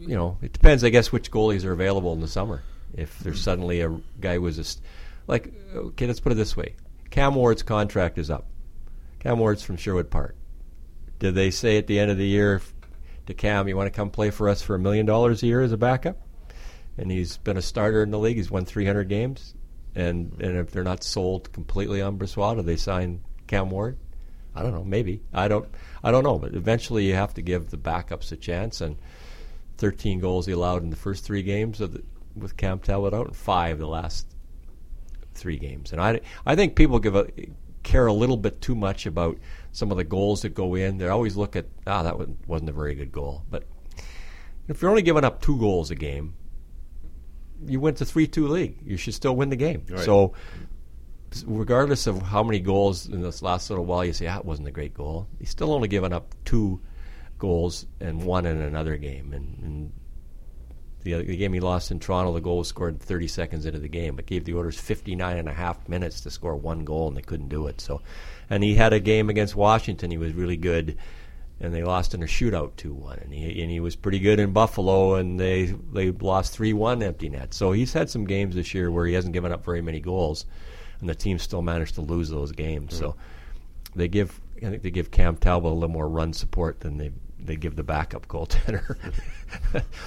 you 0.00 0.14
know, 0.14 0.38
it 0.42 0.52
depends, 0.52 0.84
I 0.84 0.90
guess, 0.90 1.10
which 1.10 1.30
goalies 1.30 1.64
are 1.64 1.72
available 1.72 2.12
in 2.12 2.20
the 2.20 2.28
summer. 2.28 2.62
If 2.94 3.18
there's 3.18 3.40
suddenly 3.40 3.80
a 3.80 3.98
guy 4.20 4.34
who 4.34 4.42
was 4.42 4.56
just 4.56 4.80
like, 5.26 5.52
okay, 5.74 6.06
let's 6.06 6.20
put 6.20 6.32
it 6.32 6.36
this 6.36 6.56
way: 6.56 6.74
Cam 7.18 7.34
Ward's 7.34 7.64
contract 7.64 8.16
is 8.16 8.30
up. 8.30 8.46
Cam 9.18 9.40
Ward's 9.40 9.64
from 9.64 9.76
Sherwood 9.76 10.08
Park. 10.08 10.36
Did 11.18 11.34
they 11.34 11.50
say 11.50 11.76
at 11.76 11.88
the 11.88 11.98
end 11.98 12.12
of 12.12 12.16
the 12.16 12.28
year 12.28 12.62
to 13.26 13.34
Cam, 13.34 13.66
"You 13.66 13.76
want 13.76 13.92
to 13.92 13.96
come 13.96 14.08
play 14.08 14.30
for 14.30 14.48
us 14.48 14.62
for 14.62 14.76
a 14.76 14.78
million 14.78 15.04
dollars 15.04 15.42
a 15.42 15.48
year 15.48 15.60
as 15.60 15.72
a 15.72 15.76
backup?" 15.76 16.16
And 16.96 17.10
he's 17.10 17.36
been 17.38 17.56
a 17.56 17.62
starter 17.62 18.04
in 18.04 18.12
the 18.12 18.20
league. 18.20 18.36
He's 18.36 18.52
won 18.52 18.64
300 18.64 19.08
games. 19.08 19.54
And 19.96 20.32
and 20.38 20.58
if 20.58 20.70
they're 20.70 20.84
not 20.84 21.02
sold 21.02 21.52
completely 21.52 22.00
on 22.00 22.18
Brossoit, 22.18 22.54
do 22.54 22.62
they 22.62 22.76
sign 22.76 23.22
Cam 23.48 23.68
Ward? 23.68 23.98
I 24.54 24.62
don't 24.62 24.72
know. 24.72 24.84
Maybe 24.84 25.20
I 25.34 25.48
don't. 25.48 25.68
I 26.04 26.12
don't 26.12 26.22
know. 26.22 26.38
But 26.38 26.54
eventually, 26.54 27.08
you 27.08 27.14
have 27.14 27.34
to 27.34 27.42
give 27.42 27.70
the 27.70 27.78
backups 27.78 28.30
a 28.30 28.36
chance. 28.36 28.80
And 28.80 28.94
13 29.78 30.20
goals 30.20 30.46
he 30.46 30.52
allowed 30.52 30.84
in 30.84 30.90
the 30.90 30.94
first 30.96 31.24
three 31.24 31.42
games 31.42 31.80
of 31.80 31.94
the, 31.94 32.04
with 32.36 32.56
Cam 32.56 32.78
Talbot 32.78 33.12
out, 33.12 33.26
and 33.26 33.34
five 33.34 33.80
the 33.80 33.88
last 33.88 34.36
three 35.38 35.58
games. 35.58 35.92
And 35.92 36.00
I, 36.00 36.20
I 36.44 36.56
think 36.56 36.76
people 36.76 36.98
give 36.98 37.16
a, 37.16 37.26
care 37.82 38.06
a 38.06 38.12
little 38.12 38.36
bit 38.36 38.60
too 38.60 38.74
much 38.74 39.06
about 39.06 39.38
some 39.72 39.90
of 39.90 39.96
the 39.96 40.04
goals 40.04 40.42
that 40.42 40.50
go 40.50 40.74
in. 40.74 40.98
They 40.98 41.08
always 41.08 41.36
look 41.36 41.56
at 41.56 41.66
ah 41.86 42.02
that 42.02 42.18
wasn't 42.46 42.70
a 42.70 42.72
very 42.72 42.94
good 42.94 43.12
goal. 43.12 43.44
But 43.50 43.64
if 44.68 44.82
you're 44.82 44.90
only 44.90 45.02
giving 45.02 45.24
up 45.24 45.40
two 45.40 45.58
goals 45.58 45.90
a 45.90 45.94
game, 45.94 46.34
you 47.66 47.80
went 47.80 47.96
to 47.98 48.04
three 48.04 48.26
two 48.26 48.48
league. 48.48 48.78
You 48.84 48.96
should 48.96 49.14
still 49.14 49.34
win 49.36 49.48
the 49.48 49.56
game. 49.56 49.84
Right. 49.88 50.00
So 50.00 50.34
regardless 51.46 52.06
of 52.06 52.22
how 52.22 52.42
many 52.42 52.58
goals 52.58 53.06
in 53.06 53.20
this 53.22 53.42
last 53.42 53.70
little 53.70 53.84
while 53.84 54.04
you 54.04 54.12
say 54.12 54.26
ah, 54.26 54.38
it 54.38 54.44
wasn't 54.44 54.68
a 54.68 54.72
great 54.72 54.94
goal, 54.94 55.26
he's 55.38 55.50
still 55.50 55.72
only 55.72 55.88
given 55.88 56.12
up 56.12 56.34
two 56.44 56.80
goals 57.38 57.86
and 58.00 58.22
one 58.22 58.46
in 58.46 58.60
another 58.60 58.96
game. 58.96 59.32
And, 59.32 59.58
and 59.62 59.92
the, 61.02 61.14
the 61.22 61.36
game 61.36 61.52
he 61.52 61.60
lost 61.60 61.90
in 61.90 62.00
Toronto, 62.00 62.32
the 62.32 62.40
goal 62.40 62.58
was 62.58 62.68
scored 62.68 63.00
30 63.00 63.28
seconds 63.28 63.66
into 63.66 63.78
the 63.78 63.88
game. 63.88 64.18
It 64.18 64.26
gave 64.26 64.44
the 64.44 64.54
Oilers 64.54 64.78
59 64.78 65.36
and 65.36 65.48
a 65.48 65.52
half 65.52 65.88
minutes 65.88 66.20
to 66.22 66.30
score 66.30 66.56
one 66.56 66.84
goal, 66.84 67.08
and 67.08 67.16
they 67.16 67.22
couldn't 67.22 67.48
do 67.48 67.66
it. 67.68 67.80
So, 67.80 68.00
and 68.50 68.64
he 68.64 68.74
had 68.74 68.92
a 68.92 69.00
game 69.00 69.30
against 69.30 69.54
Washington. 69.54 70.10
He 70.10 70.18
was 70.18 70.32
really 70.32 70.56
good, 70.56 70.98
and 71.60 71.72
they 71.72 71.84
lost 71.84 72.14
in 72.14 72.22
a 72.22 72.26
shootout 72.26 72.72
2-1. 72.72 73.22
And 73.22 73.32
he 73.32 73.62
and 73.62 73.70
he 73.70 73.80
was 73.80 73.94
pretty 73.94 74.18
good 74.18 74.40
in 74.40 74.52
Buffalo, 74.52 75.14
and 75.14 75.38
they 75.38 75.66
they 75.92 76.10
lost 76.10 76.58
3-1 76.58 77.02
empty 77.02 77.28
net. 77.28 77.54
So 77.54 77.72
he's 77.72 77.92
had 77.92 78.10
some 78.10 78.24
games 78.24 78.56
this 78.56 78.74
year 78.74 78.90
where 78.90 79.06
he 79.06 79.14
hasn't 79.14 79.34
given 79.34 79.52
up 79.52 79.64
very 79.64 79.80
many 79.80 80.00
goals, 80.00 80.46
and 81.00 81.08
the 81.08 81.14
team 81.14 81.38
still 81.38 81.62
managed 81.62 81.94
to 81.94 82.00
lose 82.00 82.28
those 82.28 82.50
games. 82.50 82.96
So 82.96 83.14
they 83.94 84.08
give 84.08 84.40
I 84.56 84.70
think 84.70 84.82
they 84.82 84.90
give 84.90 85.12
Cam 85.12 85.36
Talbot 85.36 85.70
a 85.70 85.74
little 85.74 85.88
more 85.88 86.08
run 86.08 86.32
support 86.32 86.80
than 86.80 86.98
they 86.98 87.12
they 87.38 87.54
give 87.54 87.76
the 87.76 87.84
backup 87.84 88.26
goaltender. 88.26 88.96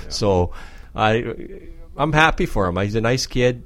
So 0.09 0.53
I 0.95 1.33
I'm 1.97 2.13
happy 2.13 2.45
for 2.45 2.67
him. 2.67 2.77
He's 2.77 2.95
a 2.95 3.01
nice 3.01 3.25
kid. 3.25 3.63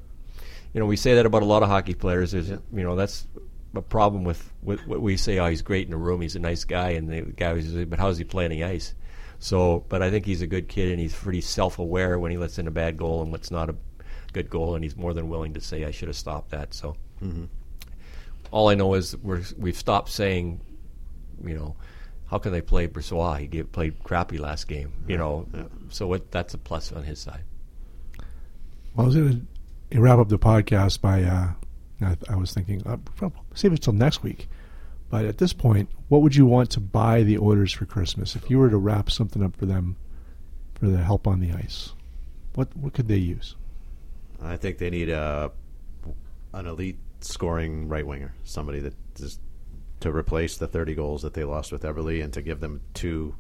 You 0.74 0.80
know, 0.80 0.86
we 0.86 0.98
say 0.98 1.16
that 1.16 1.26
about 1.26 1.42
a 1.42 1.46
lot 1.46 1.64
of 1.64 1.70
hockey 1.70 1.94
players. 1.94 2.32
There's 2.32 2.50
you 2.50 2.60
know 2.72 2.96
that's 2.96 3.28
a 3.76 3.82
problem 3.82 4.24
with, 4.24 4.52
with 4.64 4.86
what 4.88 5.02
we 5.02 5.18
say. 5.18 5.40
Oh, 5.40 5.48
he's 5.48 5.62
great 5.62 5.86
in 5.86 5.92
the 5.92 5.98
room. 5.98 6.22
He's 6.22 6.36
a 6.36 6.40
nice 6.40 6.64
guy, 6.64 6.92
and 6.92 7.10
the 7.10 7.22
guy 7.22 7.54
was, 7.54 7.68
but 7.86 8.00
how's 8.00 8.18
he 8.18 8.24
play 8.24 8.46
on 8.46 8.52
the 8.52 8.64
ice? 8.64 8.94
So, 9.40 9.86
but 9.90 10.02
I 10.02 10.10
think 10.10 10.26
he's 10.26 10.42
a 10.42 10.48
good 10.48 10.68
kid, 10.68 10.92
and 10.92 11.00
he's 11.00 11.14
pretty 11.14 11.42
self-aware 11.42 12.18
when 12.20 12.32
he 12.32 12.38
lets 12.38 12.58
in 12.58 12.68
a 12.68 12.72
bad 12.72 12.98
goal 12.98 13.22
and 13.22 13.32
what's 13.32 13.52
not 13.52 13.70
a 13.70 13.76
good 14.34 14.50
goal, 14.50 14.76
and 14.76 14.84
he's 14.84 14.96
more 14.96 15.14
than 15.14 15.30
willing 15.30 15.54
to 15.54 15.62
say, 15.62 15.86
"I 15.86 15.92
should 15.92 16.08
have 16.08 16.16
stopped 16.16 16.52
that." 16.52 16.74
So, 16.74 16.96
mm-hmm. 17.22 17.46
all 18.52 18.70
I 18.70 18.76
know 18.76 18.94
is 18.94 19.16
we're 19.18 19.44
we've 19.58 19.78
stopped 19.78 20.10
saying, 20.10 20.62
you 21.44 21.56
know, 21.56 21.76
how 22.28 22.40
can 22.40 22.52
they 22.52 22.62
play 22.62 22.88
Brossoit? 22.88 23.40
He 23.40 23.48
gave, 23.48 23.72
played 23.72 24.04
crappy 24.04 24.38
last 24.38 24.68
game, 24.68 24.92
you 25.08 25.18
know. 25.18 25.48
So 25.90 26.14
it, 26.14 26.32
that's 26.32 26.54
a 26.54 26.58
plus 26.58 26.92
on 26.92 27.04
his 27.04 27.20
side. 27.20 27.44
Well, 28.96 29.06
I 29.06 29.08
was 29.08 29.16
going 29.16 29.48
to 29.92 30.02
wrap 30.02 30.20
up 30.20 30.30
the 30.30 30.40
podcast 30.40 31.02
by, 31.02 31.24
uh, 31.24 31.52
I, 32.02 32.18
I 32.30 32.36
was 32.36 32.54
thinking, 32.54 32.86
uh, 32.86 32.98
well, 33.22 33.34
save 33.54 33.74
it 33.74 33.82
till 33.82 33.94
next 33.94 34.24
week. 34.24 34.48
But 35.10 35.26
at 35.26 35.38
this 35.38 35.54
point, 35.54 35.90
what 36.10 36.22
would 36.22 36.36
you 36.36 36.46
want 36.46 36.72
to 36.72 36.80
buy 36.80 37.24
the 37.24 37.38
Oilers 37.38 37.72
for 37.72 37.86
Christmas 37.86 38.36
if 38.36 38.50
you 38.50 38.58
were 38.58 38.70
to 38.70 38.78
wrap 38.78 39.12
something 39.12 39.44
up 39.44 39.56
for 39.56 39.66
them 39.66 39.96
for 40.74 40.88
the 40.88 40.98
help 40.98 41.28
on 41.28 41.40
the 41.40 41.52
ice? 41.52 41.94
What 42.56 42.76
what 42.76 42.94
could 42.94 43.08
they 43.08 43.18
use? 43.18 43.56
I 44.42 44.58
think 44.58 44.78
they 44.78 44.90
need 44.90 45.10
a 45.10 45.52
an 46.54 46.66
elite 46.66 46.98
scoring 47.22 47.88
right 47.88 48.06
winger, 48.06 48.34
somebody 48.44 48.80
that 48.80 48.94
just 49.16 49.40
to 50.06 50.16
replace 50.16 50.58
the 50.58 50.68
30 50.68 50.96
goals 50.96 51.22
that 51.24 51.34
they 51.34 51.44
lost 51.44 51.72
with 51.72 51.84
Eberle 51.84 52.24
and 52.24 52.32
to 52.34 52.42
give 52.42 52.60
them 52.62 52.82
two. 52.94 53.36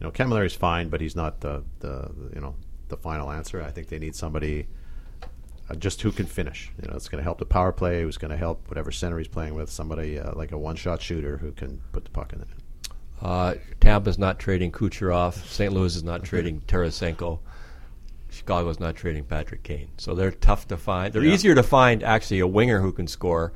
You 0.00 0.06
know, 0.06 0.10
Cammalleri's 0.12 0.54
fine, 0.54 0.88
but 0.88 1.00
he's 1.00 1.16
not 1.16 1.40
the 1.40 1.64
the 1.80 2.10
you 2.34 2.40
know 2.40 2.54
the 2.88 2.96
final 2.96 3.30
answer. 3.30 3.60
I 3.62 3.70
think 3.70 3.88
they 3.88 3.98
need 3.98 4.14
somebody 4.14 4.66
uh, 5.68 5.74
just 5.74 6.00
who 6.02 6.12
can 6.12 6.26
finish. 6.26 6.70
You 6.80 6.88
know, 6.88 6.94
it's 6.96 7.08
going 7.08 7.18
to 7.18 7.24
help 7.24 7.38
the 7.38 7.44
power 7.46 7.72
play. 7.72 8.02
Who's 8.02 8.16
going 8.16 8.30
to 8.30 8.36
help 8.36 8.68
whatever 8.68 8.92
center 8.92 9.18
he's 9.18 9.28
playing 9.28 9.54
with. 9.54 9.68
Somebody 9.70 10.18
uh, 10.18 10.32
like 10.34 10.52
a 10.52 10.58
one 10.58 10.76
shot 10.76 11.02
shooter 11.02 11.36
who 11.38 11.50
can 11.52 11.80
put 11.92 12.04
the 12.04 12.10
puck 12.10 12.32
in 12.32 12.38
the 12.38 12.44
net. 12.46 12.54
Uh, 13.20 13.54
Tampa's 13.80 14.18
not 14.18 14.38
trading 14.38 14.70
Kucherov. 14.70 15.34
St. 15.34 15.72
Louis 15.72 15.96
is 15.96 16.04
not 16.04 16.22
trading 16.30 16.60
Tarasenko. 16.68 17.40
Chicago's 18.30 18.78
not 18.78 18.94
trading 18.94 19.24
Patrick 19.24 19.62
Kane. 19.64 19.88
So 19.96 20.14
they're 20.14 20.30
tough 20.30 20.68
to 20.68 20.76
find. 20.76 21.12
They're 21.12 21.24
Yeah. 21.24 21.34
easier 21.34 21.54
to 21.56 21.62
find 21.64 22.02
actually 22.04 22.38
a 22.40 22.46
winger 22.46 22.80
who 22.80 22.92
can 22.92 23.08
score. 23.08 23.52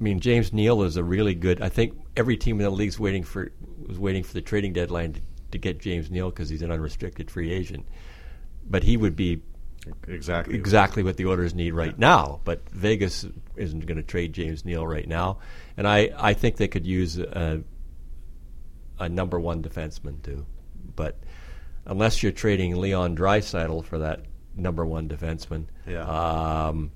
I 0.00 0.02
mean, 0.02 0.20
James 0.20 0.52
Neal 0.52 0.82
is 0.82 0.96
a 0.96 1.04
really 1.04 1.34
good. 1.34 1.60
I 1.60 1.68
think 1.68 1.94
every 2.16 2.36
team 2.36 2.58
in 2.58 2.64
the 2.64 2.70
league's 2.70 2.98
waiting 2.98 3.22
for 3.22 3.52
was 3.86 3.98
waiting 3.98 4.22
for 4.22 4.32
the 4.32 4.40
trading 4.40 4.72
deadline 4.72 5.12
to, 5.14 5.20
to 5.52 5.58
get 5.58 5.78
James 5.78 6.10
Neal 6.10 6.30
because 6.30 6.48
he's 6.48 6.62
an 6.62 6.70
unrestricted 6.70 7.30
free 7.30 7.52
agent. 7.52 7.86
But 8.68 8.82
he 8.84 8.96
would 8.96 9.14
be 9.16 9.42
Exactly. 10.08 10.54
exactly 10.54 11.02
what 11.02 11.16
the 11.16 11.26
Oilers 11.26 11.54
need 11.54 11.72
right 11.72 11.98
now. 11.98 12.40
But 12.44 12.68
Vegas 12.70 13.26
isn't 13.56 13.86
going 13.86 13.96
to 13.96 14.02
trade 14.02 14.32
James 14.32 14.64
Neal 14.64 14.86
right 14.86 15.06
now, 15.08 15.38
and 15.76 15.86
I, 15.88 16.10
I 16.16 16.34
think 16.34 16.56
they 16.56 16.68
could 16.68 16.86
use 16.86 17.18
a, 17.18 17.62
a 18.98 19.08
number 19.08 19.38
one 19.40 19.62
defenseman 19.62 20.22
too. 20.22 20.46
But 20.96 21.18
unless 21.86 22.22
you're 22.22 22.32
trading 22.32 22.76
Leon 22.76 23.16
Draisaitl 23.16 23.84
for 23.84 23.98
that 23.98 24.20
number 24.54 24.84
one 24.84 25.08
defenseman, 25.08 25.64
Yeah. 25.86 26.04
um, 26.68 26.90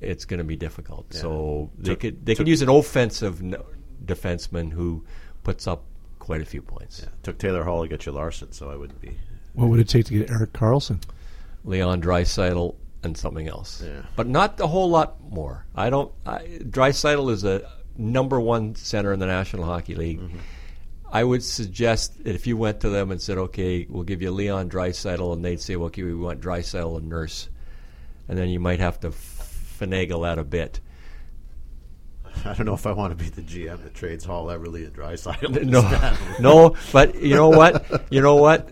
it's 0.00 0.24
going 0.24 0.38
to 0.38 0.44
be 0.44 0.56
difficult. 0.56 1.12
So 1.14 1.70
they 1.78 1.90
Took- 1.90 2.00
could 2.00 2.26
they 2.26 2.34
could 2.34 2.48
use 2.48 2.62
an 2.62 2.68
offensive 2.68 3.40
n- 3.42 3.56
defenseman 4.04 4.72
who 4.72 5.04
puts 5.44 5.66
up 5.66 5.84
quite 6.18 6.40
a 6.40 6.44
few 6.44 6.62
points. 6.62 7.06
Took 7.22 7.38
Taylor 7.38 7.64
Hall 7.64 7.82
to 7.82 7.88
get 7.88 8.06
you 8.06 8.12
Larsson, 8.12 8.52
so 8.52 8.70
I 8.70 8.76
wouldn't 8.76 9.00
be. 9.00 9.16
What 9.54 9.68
would 9.70 9.80
it 9.80 9.88
take 9.88 10.06
to 10.06 10.14
get 10.18 10.30
Erik 10.30 10.52
Karlsson? 10.52 11.02
Leon 11.64 12.00
Draisaitl 12.02 12.74
and 13.02 13.16
something 13.16 13.48
else. 13.48 13.82
Yeah. 13.84 14.02
But 14.16 14.26
not 14.28 14.60
a 14.60 14.66
whole 14.66 14.90
lot 14.90 15.20
more. 15.30 15.66
I 15.74 15.90
don't. 15.90 16.12
I, 16.26 16.38
Draisaitl 16.62 17.30
is 17.32 17.44
a 17.44 17.68
number 17.96 18.38
one 18.40 18.74
center 18.76 19.12
in 19.12 19.18
the 19.20 19.26
National 19.26 19.64
Hockey 19.64 19.94
League. 19.94 20.20
Mm-hmm. 20.20 20.38
I 21.10 21.24
would 21.24 21.42
suggest 21.42 22.22
that 22.24 22.34
if 22.34 22.46
you 22.46 22.56
went 22.56 22.80
to 22.80 22.90
them 22.90 23.10
and 23.10 23.20
said, 23.20 23.38
"Okay, 23.38 23.86
we'll 23.88 24.02
give 24.04 24.20
you 24.22 24.30
Leon 24.30 24.68
Draisaitl," 24.70 25.32
and 25.32 25.44
they'd 25.44 25.60
say, 25.60 25.74
well, 25.76 25.86
"Okay, 25.86 26.02
we 26.02 26.14
want 26.14 26.40
Draisaitl 26.40 26.98
and 26.98 27.08
Nurse," 27.08 27.48
and 28.28 28.36
then 28.36 28.48
you 28.50 28.60
might 28.60 28.80
have 28.80 29.00
to 29.00 29.10
finagle 29.78 30.24
that 30.24 30.38
a 30.38 30.44
bit. 30.44 30.80
I 32.44 32.54
don't 32.54 32.66
know 32.66 32.74
if 32.74 32.86
I 32.86 32.92
want 32.92 33.16
to 33.16 33.24
be 33.24 33.30
the 33.30 33.42
GM 33.42 33.82
that 33.82 33.94
trades 33.94 34.24
Hall, 34.24 34.46
Eberle, 34.46 34.84
and 34.86 34.94
Draisaitl. 34.94 35.64
No, 35.64 36.16
no, 36.40 36.76
but 36.92 37.14
you 37.16 37.34
know 37.34 37.48
what? 37.48 38.06
You 38.10 38.20
know 38.20 38.36
what? 38.36 38.70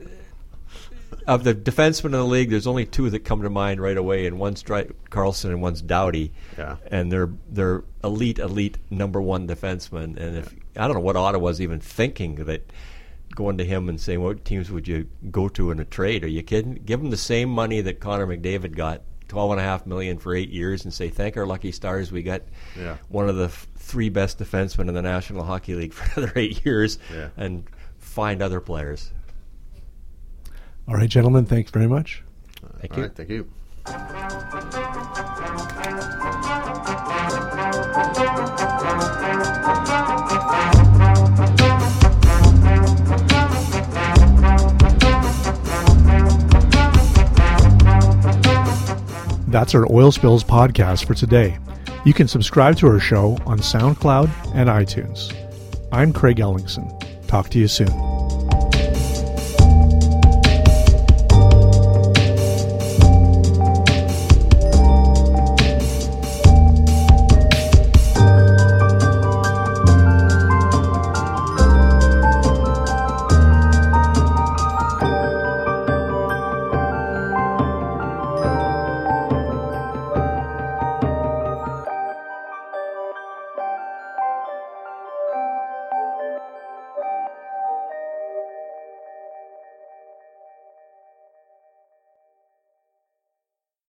Of 1.26 1.42
the 1.42 1.54
defensemen 1.54 2.06
in 2.06 2.12
the 2.12 2.24
league, 2.24 2.50
there's 2.50 2.68
only 2.68 2.86
two 2.86 3.10
that 3.10 3.20
come 3.20 3.42
to 3.42 3.50
mind 3.50 3.80
right 3.80 3.96
away, 3.96 4.26
and 4.26 4.38
one's 4.38 4.62
Dry- 4.62 4.88
Karlsson 5.10 5.46
and 5.46 5.60
one's 5.60 5.82
Doughty. 5.82 6.32
Yeah. 6.56 6.76
And 6.86 7.10
they're 7.10 7.30
they're 7.48 7.82
elite, 8.04 8.38
elite 8.38 8.78
number 8.90 9.20
one 9.20 9.48
defensemen. 9.48 10.16
And 10.16 10.36
if 10.38 10.54
I 10.76 10.86
don't 10.86 10.94
know 10.94 11.00
what 11.00 11.16
Ottawa's 11.16 11.60
even 11.60 11.80
thinking 11.80 12.36
that 12.44 12.70
going 13.34 13.58
to 13.58 13.64
him 13.64 13.88
and 13.88 14.00
saying, 14.00 14.22
"What 14.22 14.44
teams 14.44 14.70
would 14.70 14.86
you 14.86 15.08
go 15.30 15.48
to 15.48 15.72
in 15.72 15.80
a 15.80 15.84
trade?" 15.84 16.22
Are 16.22 16.28
you 16.28 16.42
kidding? 16.44 16.74
Give 16.74 17.00
him 17.00 17.10
the 17.10 17.16
same 17.16 17.48
money 17.48 17.80
that 17.80 17.98
Connor 17.98 18.26
McDavid 18.26 18.76
got. 18.76 19.02
Twelve 19.28 19.50
and 19.50 19.60
a 19.60 19.64
half 19.64 19.86
million 19.86 20.18
for 20.18 20.34
eight 20.34 20.50
years, 20.50 20.84
and 20.84 20.94
say 20.94 21.08
thank 21.08 21.36
our 21.36 21.44
lucky 21.46 21.72
stars 21.72 22.12
we 22.12 22.22
got 22.22 22.42
Yeah. 22.78 22.96
one 23.08 23.28
of 23.28 23.36
the 23.36 23.46
f- 23.46 23.66
three 23.76 24.08
best 24.08 24.38
defensemen 24.38 24.88
in 24.88 24.94
the 24.94 25.02
National 25.02 25.42
Hockey 25.44 25.74
League 25.74 25.92
for 25.94 26.20
another 26.20 26.32
eight 26.36 26.64
years, 26.64 26.98
Yeah. 27.12 27.28
and 27.36 27.64
find 27.98 28.40
other 28.40 28.60
players. 28.60 29.12
All 30.88 30.94
right, 30.94 31.10
gentlemen, 31.10 31.44
thanks 31.44 31.70
very 31.72 31.88
much. 31.88 32.22
Thank 32.80 32.92
All 32.92 32.98
you. 32.98 33.04
right, 33.04 33.14
thank 33.16 33.30
you. 33.30 34.56
That's 49.56 49.74
our 49.74 49.90
Oil 49.90 50.12
Spills 50.12 50.44
podcast 50.44 51.06
for 51.06 51.14
today. 51.14 51.56
You 52.04 52.12
can 52.12 52.28
subscribe 52.28 52.76
to 52.76 52.88
our 52.88 53.00
show 53.00 53.38
on 53.46 53.56
SoundCloud 53.60 54.28
and 54.54 54.68
iTunes. 54.68 55.34
I'm 55.90 56.12
Craig 56.12 56.36
Ellingson. 56.36 56.86
Talk 57.26 57.48
to 57.48 57.58
you 57.58 57.66
soon. 57.66 58.05